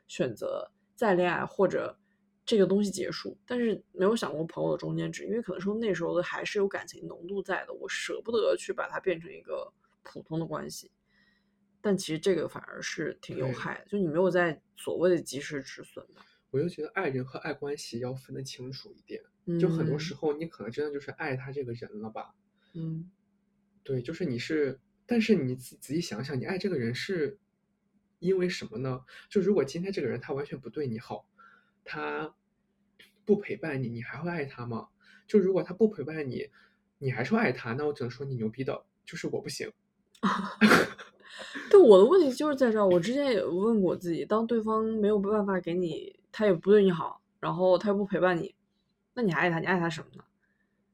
[0.08, 1.98] 选择再恋爱或者。
[2.46, 9.72] 这个东西结束，但是没有想过朋友的中间值，因为可能说那时候的还是有感情浓度在的，我舍不得去把它变成一个
[10.04, 10.92] 普通的关系。
[11.80, 16.22] 但其实这个反而是挺有害的，就你没有在所谓的及时止损吧。
[16.52, 19.24] 我就觉得爱人和爱关系要分得清楚一点，
[19.60, 22.34] 就很多时候你可能真的就是爱他这个人了吧？
[22.74, 23.10] 嗯，
[23.84, 27.38] 对，就是你是，但是你仔仔细想想，你爱这个人是
[28.20, 29.02] 因为什么呢？
[29.30, 31.28] 就如果今天这个人他完全不对你好。
[31.86, 32.34] 他
[33.26, 34.88] 不陪伴你，你还会爱他吗？
[35.28, 36.50] 就如果他不陪伴你，
[36.98, 39.70] 你还是会爱他，那我只能说你牛逼的，就是我不行。
[41.70, 48.56] 对我的问题就是在这儿，我之前也问过自己，当对方没有办法给你，他也不对你好，然后他又不陪伴你，
[49.14, 49.60] 那你还爱他？
[49.60, 50.24] 你爱他什么呢？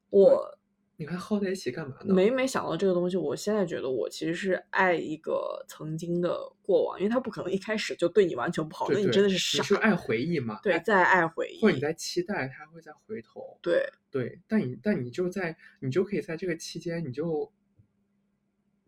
[0.09, 0.55] 我。
[1.01, 2.13] 你还耗在一起干嘛呢？
[2.13, 9.63] 每每想到这个东西，我现在觉得我其实是爱一个曾经的过往，因为他不可能一开始就对你完全不好，那你真的是傻。
[9.63, 10.59] 你是爱回忆嘛？
[10.61, 13.57] 对，在爱回忆，或者你在期待他会再回头。
[13.61, 17.49] 对对，但你但你就在你就可以在这个期间，你就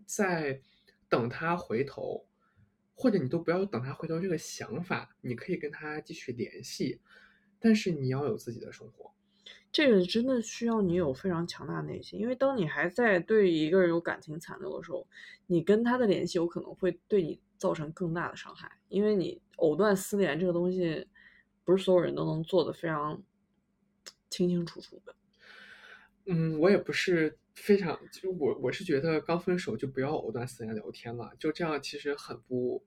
[0.05, 0.59] 在
[1.07, 2.27] 等他回头，
[2.93, 6.99] 或者你都不要等他回头这个想法，你可以跟他继续联系，
[7.57, 9.13] 但是你要有自己的生活。
[9.72, 15.08] 这个真的需要你有非常强大的内心，因为当你还在对一个人有感情残留的时候，
[15.48, 21.08] 你跟他的联系有可能会对你造成更大的伤害，因为你藕断丝连这个东西，
[21.64, 23.24] 不是所有人都能做的非常
[24.30, 25.16] 清清楚楚的。
[26.26, 32.84] 嗯，我也不是非常，就我我是觉得刚分手就不要藕断丝连聊天了，就这样其实很不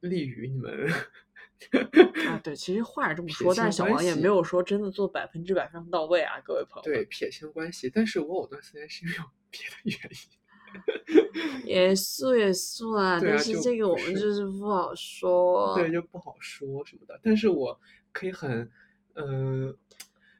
[0.00, 0.86] 利于你们。
[2.28, 6.82] 啊，对，其实话是这么说，但是小王也没有说真的做百分之百非常到位啊，各位朋友。
[6.82, 10.36] 对，撇清关系，但是我藕断丝连是因为有 别的原因。
[11.64, 15.74] 也是也是啊，但是这个我们就是不好说。
[15.76, 17.18] 对，就不好说什么的。
[17.22, 17.80] 但是我
[18.12, 18.70] 可以很，
[19.14, 19.74] 嗯，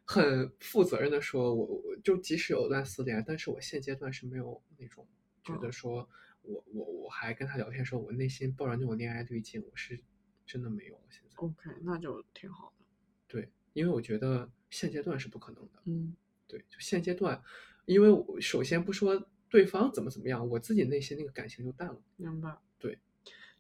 [0.05, 5.07] 很负责任的说，我我就即使藕断丝连，但是我现阶段是没有那种
[5.43, 6.07] 觉得说
[6.43, 9.99] 我我我还跟他聊天时候，我内心抱着那种恋爱滤镜，我是。
[10.47, 12.85] 真的没有，现在 OK，那就挺好的。
[13.27, 15.83] 对，因为我觉得现阶段是不可能的。
[15.85, 16.15] 嗯，
[16.47, 17.43] 对，就现阶段，
[17.85, 22.01] 因为我首先不说对方怎么怎么样，我自己内心那个感情就淡了。
[22.17, 22.57] 明白。
[22.79, 22.99] 对，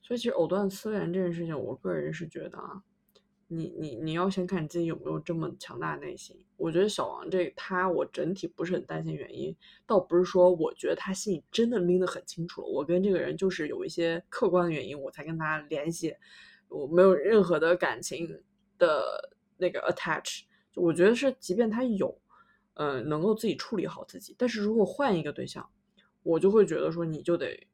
[0.00, 2.82] 所以其实藕断丝连这件事情，我个人是觉得啊。
[3.48, 6.36] 你你你要先看你自己有没有这么强大的内心。
[6.56, 9.56] 我觉得小王这他，我整体不是很担心原因，
[9.86, 12.66] 倒不是说我觉得他心里真的拎得很清楚了。
[12.66, 16.12] 我跟这个人就是有一些客观的原因，我才跟他联系，
[16.68, 18.28] 我没有任何的感情
[18.78, 20.42] 的那个 attach。
[20.74, 22.18] 我觉得是，即便他有，
[22.74, 25.68] 嗯，能够自己处理好自己，但是如果换一个对象，
[26.22, 27.66] 我就会觉得说你就得。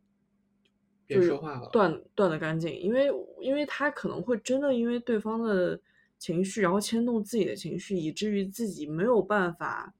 [1.09, 1.37] 就是
[1.71, 5.79] 断断的干净，因为因为他可能会真的因为对方的
[6.17, 9.93] 情绪，然后牵动自己的情绪，以至于自己没有办法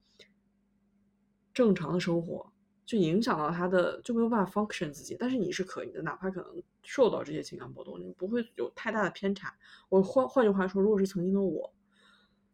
[1.53, 2.51] 正常的生活，
[2.85, 5.15] 就影响到他的就没有办法 function 自己。
[5.19, 9.55] 但是你是可以的，哪怕可能受到这些情感波动，你不会有太大的偏差。
[9.89, 11.73] 我换换句话说，如果是曾经的我。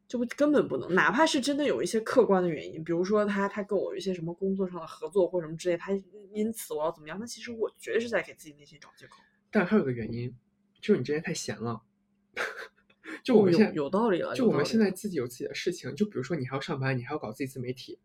[0.08, 5.92] 就不根本不能，哪怕是真的有一些客观的原因，比如说他他跟我有一些什么工作上的合作或什么之类，他
[6.34, 7.16] 因此我要怎么样？
[7.20, 9.22] 那其实我绝对是在给自己内心找借口。
[9.52, 10.36] 但还有个原因，
[10.82, 11.84] 就是你之前太闲了。
[13.24, 14.34] 就我们现在有道理了。
[14.34, 18.00] 就我们现在自己有自己的事情，就比如说你还要上班，你还要搞自己自媒体，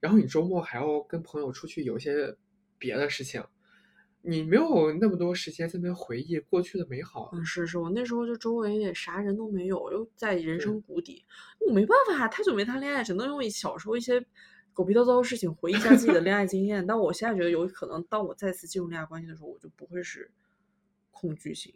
[0.00, 2.36] 然后你周末还要跟朋友出去有一些
[2.78, 3.42] 别的事情。
[4.20, 7.30] 你没有那么多时间在那边回忆过去的美好。
[7.32, 11.24] 嗯，是是，我那时候就周围也啥人都没有，又在人生谷底，
[11.60, 14.20] 我没办法，太久没谈恋爱，只能用小时候一些
[14.72, 16.84] 狗屁叨叨的事情回忆一下自己的恋爱经验。
[16.86, 20.30] 但我现在觉得有可能，当我再次进入恋爱关系的时候，我就不会是
[21.12, 21.72] 恐惧型，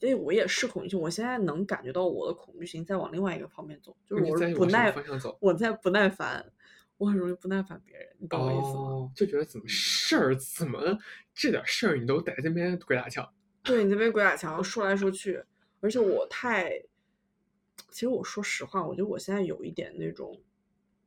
[0.00, 1.00] 因为我也是恐惧性。
[1.00, 4.94] 我现在能感觉到我的恐惧型在往另外一个方面走，就是我不耐，
[5.40, 6.46] 我在不耐烦。
[6.98, 9.12] 我很容易不耐烦别人，你懂我意思吗？
[9.14, 10.98] 就觉得怎么事儿，怎么
[11.34, 13.28] 这点事儿你都在这边鬼打墙？
[13.62, 15.42] 对你那边鬼打墙，说来说去，
[15.80, 16.70] 而且我太……
[17.90, 20.38] 其实我说实话，我觉得我现在有一点那种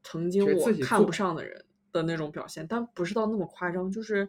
[0.04, 3.92] 曾经我看不上的人的那种表现，但不是到那么夸张。
[3.92, 4.28] 就是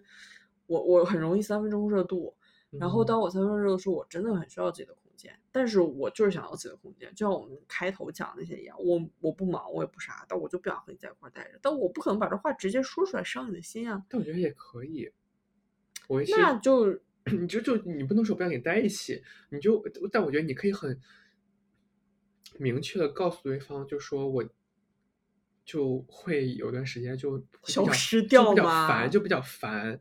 [0.66, 2.34] 我我很容易三分钟热度，
[2.70, 4.94] 然后当我三分钟热度的时候，我真的很需要自己的
[5.28, 5.38] 空。
[5.52, 11.58] 但是我就是想要自己的空间，就像我们开头讲那些一样，我我不忙，我也不啥，但我就不想和你在一块待着。
[11.60, 14.04] 但我不可能把这话直接说出来伤你的心啊。
[14.08, 15.10] 但我觉得也可以，
[16.06, 21.00] 我那就 你就就你不能说不想跟你待一起，你就但我觉得你可以很
[22.58, 24.44] 明确的告诉对方，就说我
[25.64, 28.86] 就会有段时间就消失掉吗？
[28.86, 30.00] 烦就比较烦，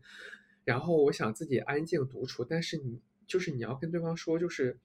[0.63, 4.78] 然后我想自己安静独处，但是你就是你要跟对方说，就是。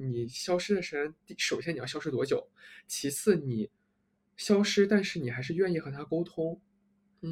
[0.00, 2.48] 你消失的时间，首先你要消失多久？
[2.86, 3.68] 其次你
[4.36, 6.60] 消失，但是你还是愿意和他沟通，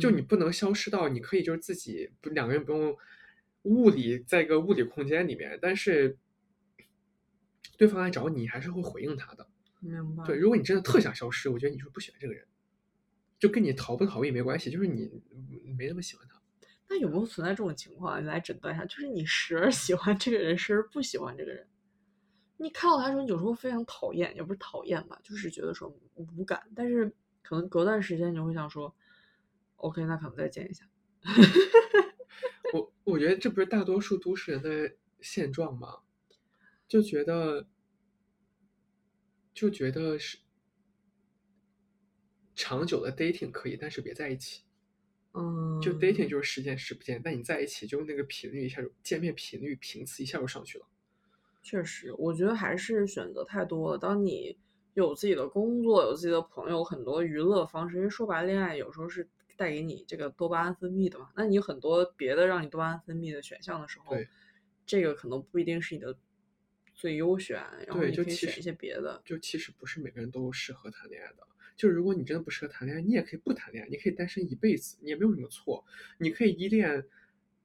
[0.01, 2.97] 就你不能消失到你可以就是自己不两个人不用
[3.63, 6.19] 物理在一个物理空间里面，但是
[7.77, 9.49] 对方来找你还是会回应他的。
[9.79, 10.25] 明白。
[10.25, 12.45] 对，如果你真的特想消失，我觉得你是不喜欢这个人，
[13.39, 15.23] 就跟你逃不逃避没关系，就是你
[15.79, 16.43] 没那么喜欢他。
[16.89, 18.21] 那有没有存在这种情况？
[18.21, 21.65] 你来诊断一下，就是你时而喜欢这个人，时而不喜欢这个人。
[22.59, 26.63] 你看到他时候，有时候非常讨厌，也不是讨厌吧，就是觉得说无感。
[26.75, 28.95] 但是可能隔段时间，你会想说
[29.77, 30.89] ，OK，那可能再见一下。
[32.73, 35.99] 我我觉得这不是大多数都市人的现状吗？
[36.89, 37.67] 就觉得
[39.53, 40.39] 就觉得是
[42.55, 44.63] 长久的 dating 可以，但是别在一起。
[45.35, 50.87] 嗯，就 dating 就是时见时不见，但你在一起，就那个频率一下就见面频率频次一下就上去了。
[51.67, 53.99] 确实，我觉得还是选择太多了。
[53.99, 54.57] 当你
[54.95, 57.97] 有自己的工作，有自己的朋友，很多娱乐方式。
[57.97, 61.29] 因为说白了，恋爱有时候是带给你这个多巴胺分泌的嘛。
[61.35, 64.17] 那你有很多别的让你多巴胺分泌的选项的时候，
[64.87, 66.17] 这个可能不一定是你的
[66.95, 67.61] 最优选。
[67.85, 69.21] 然后你可以选一些别的。
[69.25, 71.39] 就其实不是每个人都适合谈恋爱的。
[71.75, 75.85] 就如果你真的不适合谈恋爱，你也可以不谈恋爱，你可以单身一辈子，你也没有什么错。
[76.19, 77.05] 你可以依恋。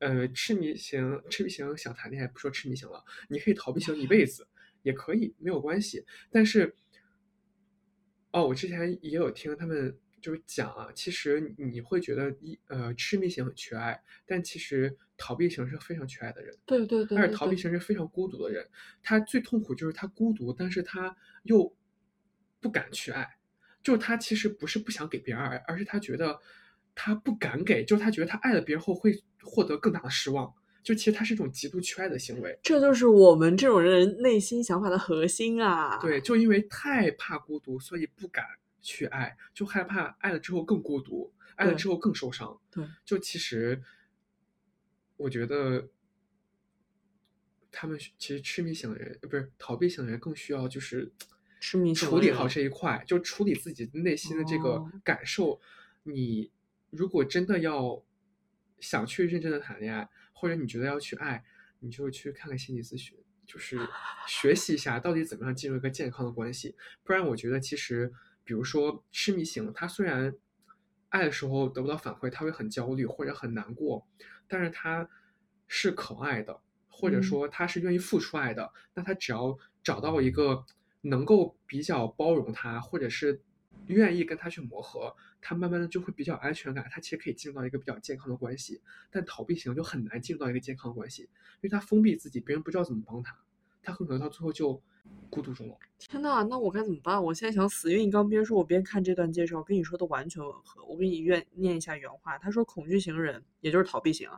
[0.01, 4.47] 呃，痴迷型，痴迷型想谈恋爱，不说痴迷型了，你可以逃避型一辈子，
[4.81, 6.03] 也可以，没有关系。
[6.31, 6.75] 但是，
[8.31, 16.57] 哦，我之前也有听他们就是讲啊，其实你会觉得一呃痴迷型很缺爱，但其实逃避型是非常缺爱的人。
[16.65, 17.15] 对对对。
[17.15, 18.67] 而且逃避型是非常孤独的人，
[19.03, 21.71] 他最痛苦就是他孤独，但是他又
[22.59, 23.37] 不敢去爱，
[23.83, 26.39] 就是他其实不是不想给别人爱，而是他觉得。
[26.93, 32.59] 他不敢给，就是他觉得他爱了别人后会获得更大的失望，就其实它是一种极度缺爱的行为。
[32.63, 35.97] 这就是我们这种人内心想法的核心啊！
[35.99, 38.45] 对，就因为太怕孤独，所以不敢
[38.81, 42.59] 去爱，就害怕爱了之后更孤独，爱了之后更受伤。
[42.71, 43.81] 对，就其实
[45.17, 45.87] 我觉得
[47.71, 51.11] 他们其实痴迷型的人，不是逃避型的人，更需要就是
[51.59, 55.61] 痴迷处理好这一块，就处理自己内心的这个感受。
[56.03, 56.49] 你
[56.89, 58.03] 如果真的要
[58.81, 61.41] 想去认真的谈恋爱，或者你觉得要去爱，
[61.79, 63.79] 你就去看看心理咨询，就是
[64.27, 66.75] 学习一下到底怎么样进入一个健康的关系。
[67.03, 68.11] 不然，我觉得其实，
[68.43, 70.35] 比如说痴迷型，他虽然
[71.09, 74.05] 爱的时候得不到反馈，他会很焦虑或者很难过，
[74.47, 75.07] 但是他
[75.67, 76.59] 是可爱的，
[76.89, 78.71] 或者说他是愿意付出爱的。
[78.93, 80.65] 那他只要找到一个
[81.01, 83.41] 能够比较包容他，或者是
[83.91, 88.81] 愿意跟他去磨合，他慢慢的就会比较安全感，他其实可以进入到一个比较健康的关系。
[89.11, 91.29] 但逃避型就很难进入到一个健康的关系，因
[91.63, 93.37] 为他封闭自己，别人不知道怎么帮他，
[93.83, 94.81] 他很可能到最后就。
[95.31, 95.75] 孤独终老。
[95.97, 97.21] 天呐，那我该怎么办？
[97.21, 100.83] 我现在想死，因为你刚边说，我边看这段介绍，跟你说的完全吻合。
[100.85, 104.29] 我给你愿念一下原话，他说：“恐惧型人，也就是逃避型，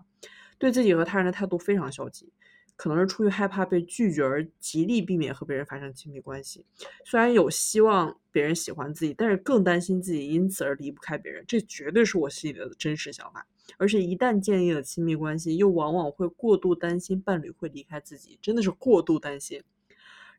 [0.58, 2.32] 对自己和他人的态度非常消极，
[2.76, 6.66] 可能是出于害怕被拒绝而极力避免和别人发生亲密关系。
[7.06, 11.44] 虽然有希望别人喜欢自己，但是更担心自己因此而离不开别人。
[11.48, 13.48] 这绝对是我心里的真实想法。
[13.78, 19.64] 而且一旦建立了亲密关系，又往往会过度担心伴侣会离开自己，真的是过度担心。”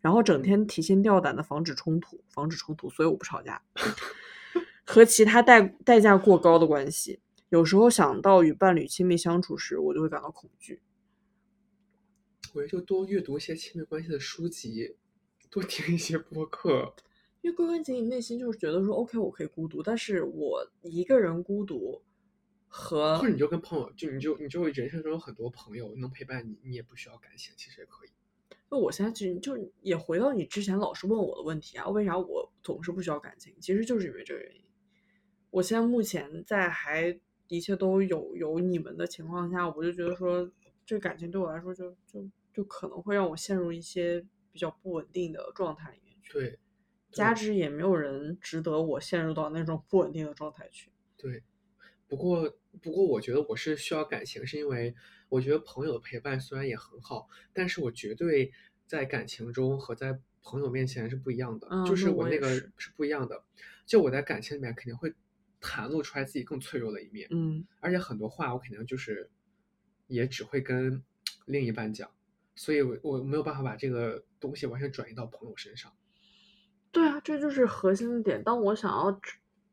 [0.02, 3.62] 然后整天提心吊胆的防止冲突，防止冲突，所以我不吵架。
[4.84, 10.82] 和其他代代价过高的关系，有时候想到与伴侣亲密相处时，我就会感到恐惧。
[12.52, 14.96] 我就多阅读一些亲密关系的书籍，
[15.50, 16.94] 多听一些播客。
[17.40, 22.02] 因为归根结底，内心就是觉得说，OK，我可以孤独，但是我一个人孤独
[22.68, 28.08] 和，或者你就跟朋友，就你就你就人生中有很多朋友能陪伴你，你也不需要感情，其实也可以。
[28.70, 33.54] 那我现在其实就也回到你之前老是问我的问题啊，为啥我总是不需要感情？
[33.60, 34.62] 其实就是因为这个原因。
[35.50, 37.16] 我现在目前在还
[37.48, 40.50] 一切都有有你们的情况下，我就觉得说，
[40.84, 46.32] 这感情对我来说就就就可能会让我陷入一些比较不稳定的状态里面去。
[46.32, 46.58] 对，
[47.10, 50.90] 加之也没有人值得我陷入到那种不稳定的状态去。
[51.16, 51.42] 对，
[52.08, 54.94] 不过不过我觉得我是需要感情，是因为。
[55.30, 58.52] 我觉得朋友的陪伴虽然也很好，但是我绝对
[58.86, 63.42] 在感情中和在朋友面前是不一样的，就是我那个是不一样的。
[63.84, 65.12] 就我在感情里面肯定会
[65.60, 69.28] 袒露出来自己更脆弱的一面，嗯，而且很多话我肯定就是
[70.06, 71.02] 也只会跟
[71.46, 72.10] 另一半讲，
[72.54, 75.92] 所以我我没有办法把这个东西完全转移到朋友身上。
[76.90, 78.42] 对啊，这就是核心的点。
[78.42, 79.20] 当我想要。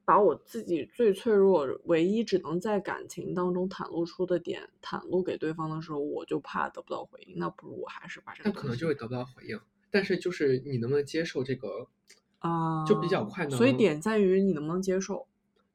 [0.03, 7.37] 把我自己最脆弱、唯一只能在感情当中袒露出的点袒露给对方的时候，我就怕得不到回应。
[7.37, 8.49] 那不如我还是把这个。
[8.49, 9.57] 那可能就会得不到回应，
[9.91, 11.87] 但是就是你能不能接受这个
[12.39, 12.83] 啊？
[12.83, 13.55] 就比较快能。
[13.55, 15.27] 所以点在于你能不能接受。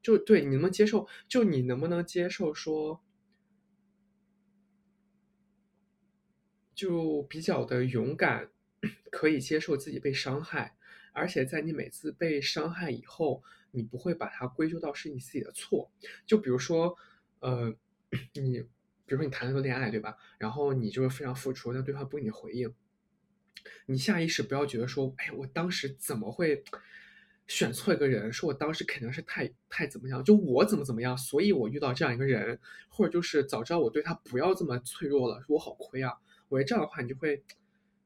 [0.03, 1.07] 就对你能不能接受？
[1.29, 3.01] 就你能不能接受说，
[6.77, 8.49] 就比较的勇敢，
[9.11, 10.77] 可以接受自己被伤害，
[11.12, 13.43] 而且在你每次被伤害以后。
[13.72, 15.91] 你不会把它归咎到是你自己的错，
[16.24, 16.97] 就比如说，
[17.41, 17.77] 呃，
[18.33, 18.62] 你
[19.05, 20.16] 比如说你谈了个恋爱，对吧？
[20.39, 22.72] 然后你就是非常付出，但对方不给你回应，
[23.85, 26.64] 你下意识不要觉得说，哎，我当时怎么会
[27.47, 28.33] 选错一个人？
[28.33, 32.59] 说我当时肯定是太太怎么样，就我怎么怎么样，所以我遇到这样一个人，
[32.89, 36.14] 或者就是早知道我对他不要这么脆弱了，我好亏啊。
[36.49, 37.43] 我觉得这样的话，你就会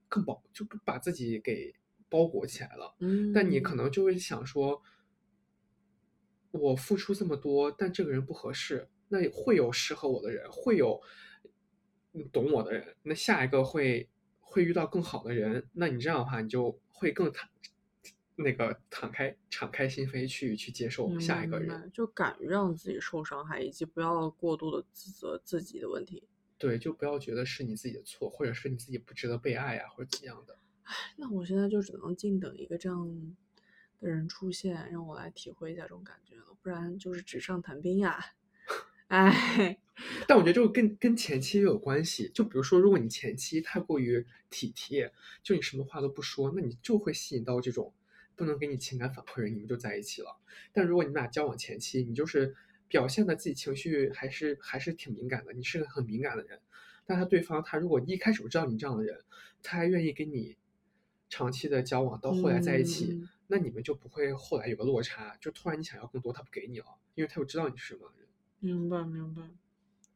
[0.08, 1.74] 更包，就把自己给
[2.08, 2.94] 包裹起来了。
[3.00, 4.82] 嗯，但你可能就会想说。
[6.52, 11.00] 我付出这么多，但这个人不合适，那会有适合我的人，会有
[12.32, 14.08] 懂我的人，那下一个会
[14.40, 17.48] 会遇到更好的人，那你这样的话，你就会更坦
[18.34, 26.26] 那个敞开敞开心扉去去接受下一个人，就敢于让自己受伤害，以及不要过度的自责自己的问题。
[26.60, 30.56] 对，就不要觉得是你自己的错，或者是你自己不值得被爱呀，或者怎样的。
[30.84, 33.34] 唉，那我现在就只能静等一个这样。
[34.02, 38.18] 的人出现，让我来体会一下这种感觉了，不然就是纸上谈兵呀。
[39.08, 39.78] 唉，
[40.26, 42.30] 但我觉得这个跟跟前期也有关系。
[42.32, 47.92] 就比如说，如果你前期太过于体贴，就你什么话都不说，那你就会吸引到这种
[48.36, 50.40] 不能给你情感反馈人，你们就在一起了。
[50.72, 52.56] 但如果你们俩交往前期，你就是
[52.90, 56.60] 表现的自己情绪还是还是挺敏感的，你是个很敏感的人，
[57.06, 59.22] 但他对方他如果一开始不知道你这样的人，
[59.62, 60.56] 他还愿意跟你
[61.28, 63.26] 长期的交往，到后来在一起。
[63.46, 68.28] 那你们就不会后来有个落差，就突然你想要更多，他不给你了，因为他又知道你是什么人。
[68.60, 69.42] 明白，明白。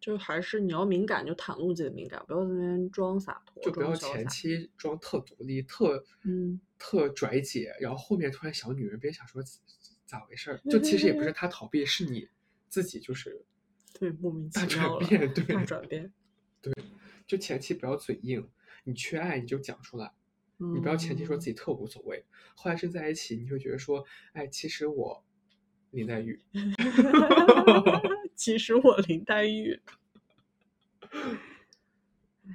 [0.00, 9.42] 就还是你要敏感，就袒露自己的敏感，不要在那边装洒脱，就不要前期装特独立、特嗯、特拽姐，然后后面突然小女人，别想说
[10.04, 12.28] 咋回事儿，就其实也不是 他逃避，是你
[12.74, 13.44] 自己就是
[13.92, 16.12] 对莫名 大转变，对大转变，
[16.60, 16.72] 对，
[17.24, 18.50] 就前期不要嘴硬，
[18.82, 20.12] 你缺爱你就讲出来。
[20.56, 22.24] 你不要前期说自己特无所谓，
[22.56, 25.24] 后来是在一起，你会觉得说，哎，其实我
[25.92, 26.40] 林黛玉，
[28.34, 29.80] 其实我林黛玉，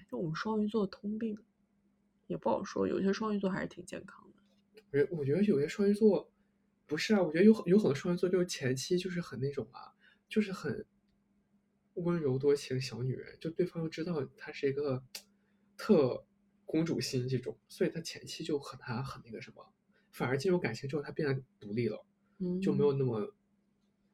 [0.09, 1.37] 就我们双鱼座通病
[2.27, 4.41] 也不好说，有些双鱼座还是挺健康的。
[5.11, 6.29] 我我觉得有些双鱼座
[6.87, 9.93] 不是啊，我觉得有有很多双鱼座就是前期就是很那种啊，
[10.29, 10.85] 就是很
[11.95, 15.03] 温柔多情小女人，就对方又知道她是一个
[15.75, 16.25] 特。
[16.71, 19.73] 公主心这种，所以他前期就和他很那个什么，
[20.11, 22.05] 反而进入感情之后，他变得独立了，
[22.61, 23.33] 就没有那么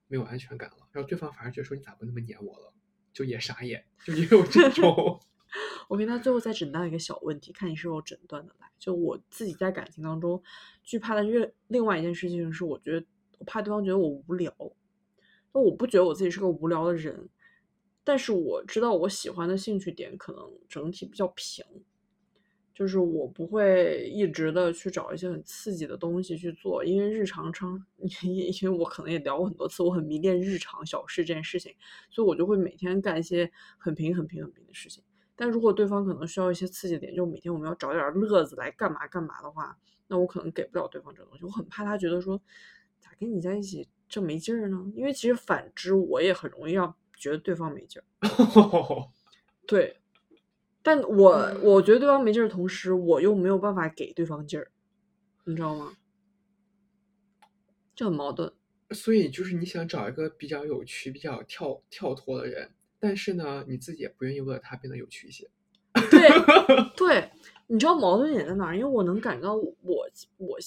[0.08, 0.88] 没有安全感了。
[0.94, 2.74] 然后对方反而觉得说你咋不那么黏我了，
[3.12, 5.20] 就也傻眼，就也有这种。
[5.90, 8.72] 我跟他最后再诊断一个小问题，看你是否诊断的来。
[8.80, 10.42] 就我自己在感情当中
[10.82, 13.06] 惧怕的另另外一件事情是，我觉得
[13.38, 14.56] 我怕对方觉得我无聊，
[15.56, 17.30] 那我不觉得我自己是个无聊的人，
[18.04, 21.66] 但是我知道我喜欢的兴趣点可能整体比较平。
[22.74, 31.74] 就是我不会一直的去找一些很刺激的东西去做，因为日常常，因 因为我可能也聊过很多次，我很迷恋日常小事这件事情，
[32.10, 35.02] 所以我就会每天干一些很平很平很平的事情。
[35.38, 39.78] 但如果对方可能需要一些刺激点，就每天我们要找点乐子来干嘛干嘛的话，
[40.08, 41.46] 那我可能给不了对方这东西。
[41.46, 42.42] 我很怕他觉得说，
[43.00, 44.92] 咋跟你在一起这没劲儿呢？
[44.96, 48.06] 因为其实反之，我也很容易让觉得对方没劲儿。
[49.68, 49.98] 对。
[50.84, 54.70] 但我我觉得对方没劲儿，同时我又没有办法给对方劲儿，
[55.46, 55.98] 你知道吗？
[57.96, 58.54] 就很矛盾。
[58.92, 65.50] 所以就是你想找一个比较有趣、比较跳跳脱的人，但是呢，你自己也不愿意为了他变得有趣一些。
[66.12, 66.30] 对
[66.96, 67.32] 对，
[67.66, 68.78] 你知道矛盾点在哪儿？
[68.78, 69.74] 因为我能感觉到我
[70.38, 70.60] 我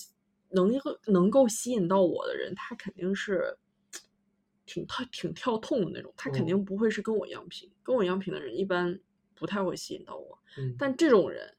[0.51, 0.72] 能
[1.07, 3.59] 能够吸引到我的人，他肯定是
[4.66, 7.70] 挺跳挺跳痛的那种，他肯定不会是跟我一样平。
[7.82, 9.01] 跟我一样平的人一般。
[9.40, 10.36] 不太会吸引到我，
[10.76, 11.55] 但这种人，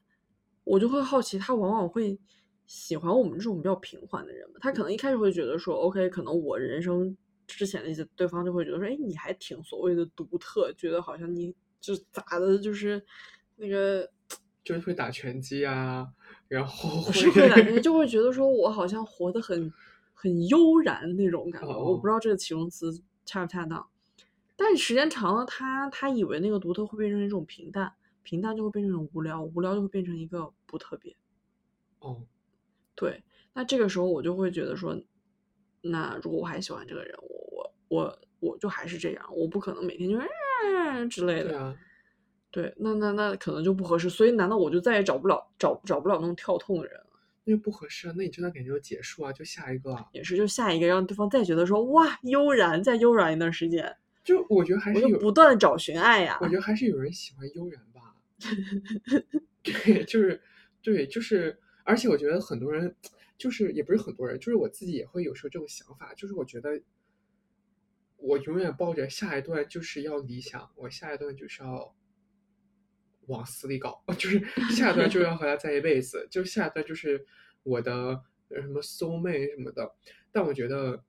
[0.64, 2.20] 我就会好奇，他往往会
[2.66, 4.56] 喜欢我们这种比较平缓的人嘛？
[4.60, 7.16] 他可能一开始会觉得说，OK，可能我人生
[7.46, 13.02] 之前的一些对方就会觉得说，哎，你还挺所谓的独特，觉得好像你就咋的，就是
[13.56, 14.06] 那个，
[14.62, 16.06] 就是会打拳击啊，
[16.50, 19.72] 然后是会感觉， 就会觉得说我好像活得很
[20.12, 22.92] 很悠然那种感觉，我不知道这个形容词
[23.24, 23.88] 恰不恰当。
[24.56, 27.92] 但时间长了，他他以为那个独特会变成一种平淡，
[28.24, 31.14] 平淡就会变成一种无聊，无聊就会变成一个不特别。
[32.00, 32.20] 哦，
[32.96, 33.22] 对，
[33.54, 35.00] 那这个时候我就会觉得说，
[35.82, 41.50] 那如果我还喜欢这个人，我我我我就还是这样，我不可能每天就嗯之类的。
[41.50, 41.76] 对啊，
[42.50, 44.10] 对，那那那可能就不合适。
[44.10, 47.06] 所以难道我就再也找不了找找不了那种跳痛的人了？
[47.44, 49.96] 那就不合适啊，那你这段感情就结束啊，就下一个。
[50.12, 53.96] 也是，就下一个，让对方再觉得说哇悠然，再悠然一段时间。
[54.22, 56.38] 就我觉得还是有不断的找寻爱呀。
[56.42, 58.14] 我觉得还是有人喜欢悠然吧。
[59.62, 60.40] 对，就是
[60.82, 62.94] 对，就是，而且我觉得很多人
[63.38, 66.80] 就是也不是很多人，就是我自己也会有时候这种想法，就是我觉得
[68.18, 71.94] 我永远抱着下一段就是要理想，我下一段就是要
[73.30, 74.38] 往死里搞， 就是
[74.76, 77.24] 下一段就要和他在一辈子，就下一段就是
[77.62, 79.94] 我的什么 soul mate 什么的。
[80.30, 81.02] 但我觉得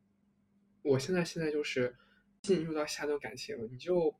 [0.82, 1.96] 我现在现在就是。
[2.44, 4.16] 进入到下段感情，你就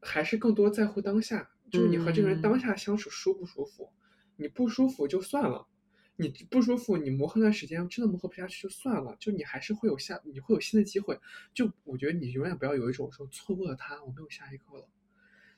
[0.00, 3.92] 还是更多在乎当下，就是你和这个人当下相处舒不舒服？
[4.36, 5.68] 你不舒服就算了，
[6.16, 11.20] 你不舒服，你磨合段时间真的磨合不下去就算了，就你还是会有下，你会有新的机会。
[11.52, 14.88] 就我觉得你永远不要有一种说错过了他，我没有下一个了。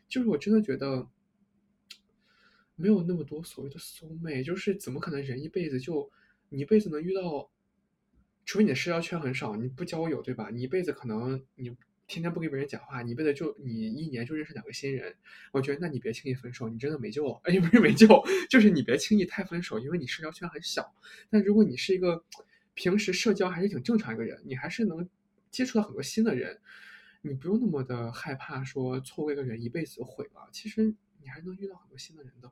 [0.09, 1.09] 就是我真的觉得
[2.77, 6.11] 没有那么多所谓的 soul mate，就是怎么可能人一辈子就
[6.49, 7.51] 你一辈子能遇到？
[8.45, 10.49] 除非你的社交圈很少，你不交友，对吧？
[10.51, 11.69] 你一辈子可能你
[12.07, 15.15] 天天不跟别人讲话，你一辈子就你一年就认识两个新人。
[15.53, 17.39] 我觉得那你别轻易分手，你真的没救了。
[17.45, 18.09] 哎，不是没救，
[18.49, 20.95] 就是你别轻易太分手，因为你社交圈很小。
[21.29, 22.25] 但如果你是一个
[22.73, 25.07] 平时社交还是挺正常一个人，你还是能
[25.51, 26.59] 接触到很多新的人，
[27.23, 30.49] 你不用那么的害怕说错过一个人一辈子就毁了。
[30.53, 32.51] 其实你还能遇到很多新的人的。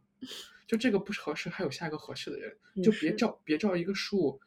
[0.67, 4.41] 就这个不合适，还有下一个合适的人，就别照别照一个树。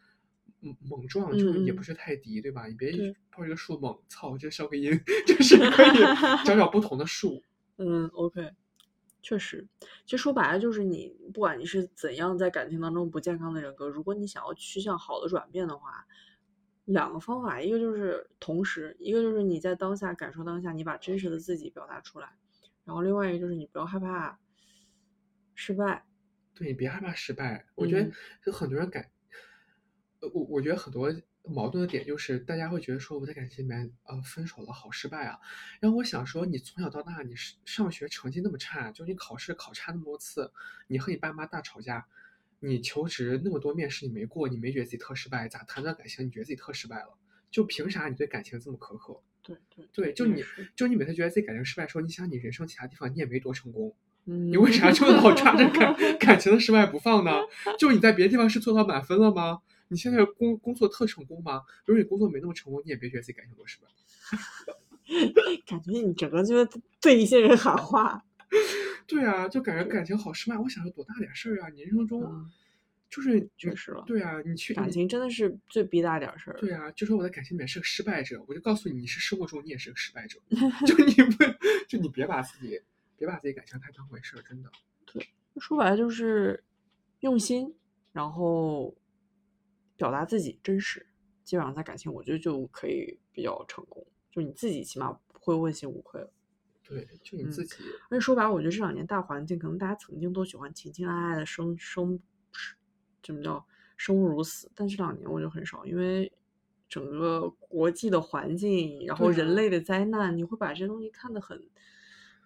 [0.62, 2.68] 猛猛撞就也不是太低，对吧？
[2.68, 2.92] 你别
[3.32, 4.92] 抱一个树猛操，这消个音，
[5.26, 5.98] 就是可以
[6.44, 7.42] 找找不同的树。
[7.78, 8.52] 嗯，OK，
[9.22, 9.66] 确实，
[10.06, 16.06] 其实说白了就是你不管你是怎样在感情当中不健康的人格，如果你想要趋向好的转变的话，
[16.92, 22.28] 两个方法，一个就是同时，一个就是你在当下感受当下，你把真实的自己表达出来，
[22.84, 24.40] 然后另外一个就是你不要害怕
[25.54, 26.04] 失败。
[26.56, 27.68] 对，别害怕失败。
[27.76, 28.12] 我觉得
[28.44, 29.08] 就很多人感。
[30.34, 31.14] 我我觉得很多
[31.44, 35.38] 矛盾的点就是大家会觉得说我在感情里面呃分手了好失败啊。
[35.80, 37.36] 然后我想说，你从小到大你
[37.66, 40.52] 上学成绩那么差，就你考试考差那么多次，
[40.88, 42.08] 你和你爸妈大吵架，
[42.60, 45.48] 你求职那么多面试你没过，你没觉得自己特失败？
[45.48, 47.18] 咋谈段感情你觉得自己特失败了？
[47.52, 49.20] 就凭啥你对感情这么苛刻？
[49.42, 50.44] 对对对，就你
[50.76, 53.96] 就你每次觉得自己感情失败的时候，你想你人生其他地方你也没多成功。
[54.26, 57.32] 你为啥就老抓着感感情的失败不放呢？
[57.80, 59.60] 就你在别的地方是做到满分了吗？
[59.88, 61.64] 你现在工工作特成功吗？
[61.86, 63.88] 如果你工作没那么成功，你也别觉得自己感情多失败。
[65.66, 66.70] 感觉你整个就是
[67.02, 68.24] 对一些人喊话。
[69.10, 70.58] 对啊，就感觉感情好失败。
[70.58, 71.70] 我想说多大点事儿啊？
[71.70, 72.50] 你人生中
[73.10, 74.04] 就是确实了。
[74.06, 76.58] 对啊，你去感情真的是最逼大点事儿。
[76.60, 80.40] 对啊，就说我在感情里面是个失败者，我就告诉你，你是生活中你也是个失败者。
[80.86, 81.44] 就你不
[81.88, 82.82] 就你别把自己。
[83.18, 84.72] 别把自己感情太当回事儿，真的。
[85.06, 85.28] 对，
[85.60, 86.64] 说白了就是
[87.20, 87.76] 用心，
[88.14, 88.96] 然后
[89.98, 91.06] 表达自己真实，
[91.44, 94.08] 基本上在感情，我觉得就可以比较成功。
[94.32, 96.32] 就你自己起码不会问心无愧了。
[96.90, 97.76] 对，就你自己。
[98.10, 102.20] 而且说白了，我觉得这两年大环境，可能大家曾经都喜欢情情爱爱的生生，
[103.22, 103.64] 怎么叫
[103.96, 104.72] 生不如死？
[104.74, 106.34] 但这两年我就很少，因为
[106.88, 111.70] 整个国际的环境，然后人类的灾难，你会把这些东西看得很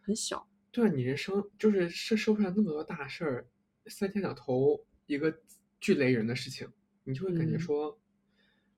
[0.02, 0.46] 很小。
[0.74, 3.48] 对你人生就是社社会上那么多大事儿，
[3.86, 5.34] 三天两头一个
[5.80, 6.68] 巨雷人的事情，
[7.06, 7.98] 你就会感觉说，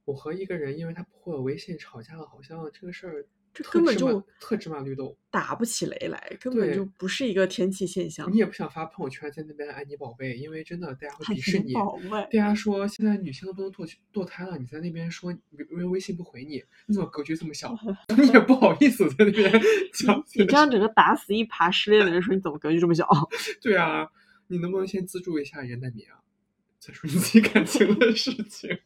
[0.04, 3.26] 我和一个人因为他不会有微信吵架了，好像这个事儿。
[3.56, 8.30] 这根本就特芝麻绿豆，打不起雷来，根本就不是一个天气现象。
[8.30, 11.74] 你也不想发朋友圈在那边爱你宝贝，因为真的大家会鄙视你。
[11.74, 17.74] 宝贝，大家说现在女性都不能堕堕胎了，你在那边说因为微信不回你，你怎么格局这么小？
[18.18, 19.50] 你也不好意思在那边
[19.94, 20.22] 讲。
[20.34, 23.08] 你这样整个打死一耙失恋的人说你怎么格局这么小？
[23.62, 24.10] 对啊，
[24.48, 26.20] 你能不能先资助一下人难民啊？
[26.78, 28.78] 再说你自己感情的事情。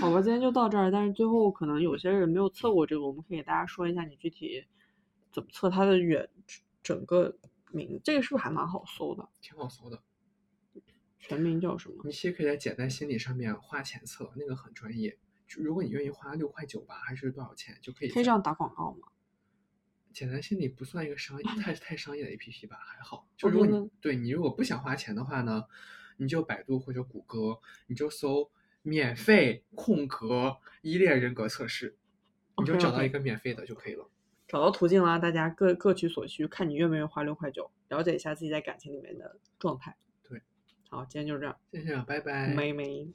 [0.00, 0.90] 好吧，今天就到这儿。
[0.90, 4.64] 但是最后可能有些人没有测过这个，我们可以给大家说一下你具体
[5.30, 6.28] 怎么测它的远
[6.82, 7.36] 整个
[7.70, 8.00] 名。
[8.02, 9.28] 这个是不是还蛮好搜的？
[9.42, 10.02] 挺好搜的。
[11.18, 11.96] 全名叫什么？
[12.04, 15.18] 你其实可以在简单心理上面花钱测，那个很专业。
[15.58, 18.08] 如果你愿意花六块九吧，还是多少钱就可以？
[18.08, 19.08] 可以这样打广告吗？
[20.12, 23.28] 简单心理不算一个商业太太商业的 APP 吧，还好。
[23.36, 25.64] 就如果你对你如果不想花钱的话呢，
[26.16, 28.50] 你就百度或者谷歌，你就搜。
[28.84, 31.96] 免费空格依恋人格测试，
[32.58, 34.08] 你就找到一个免费的就可以了。
[34.46, 39.96] 找到途径了，大家各各取所需，看你愿不愿意花六块九，了解一下自己在感情里面的状态。
[40.28, 40.42] 对，
[40.90, 43.08] 好，今天就是这样，先这样，拜拜，妹妹。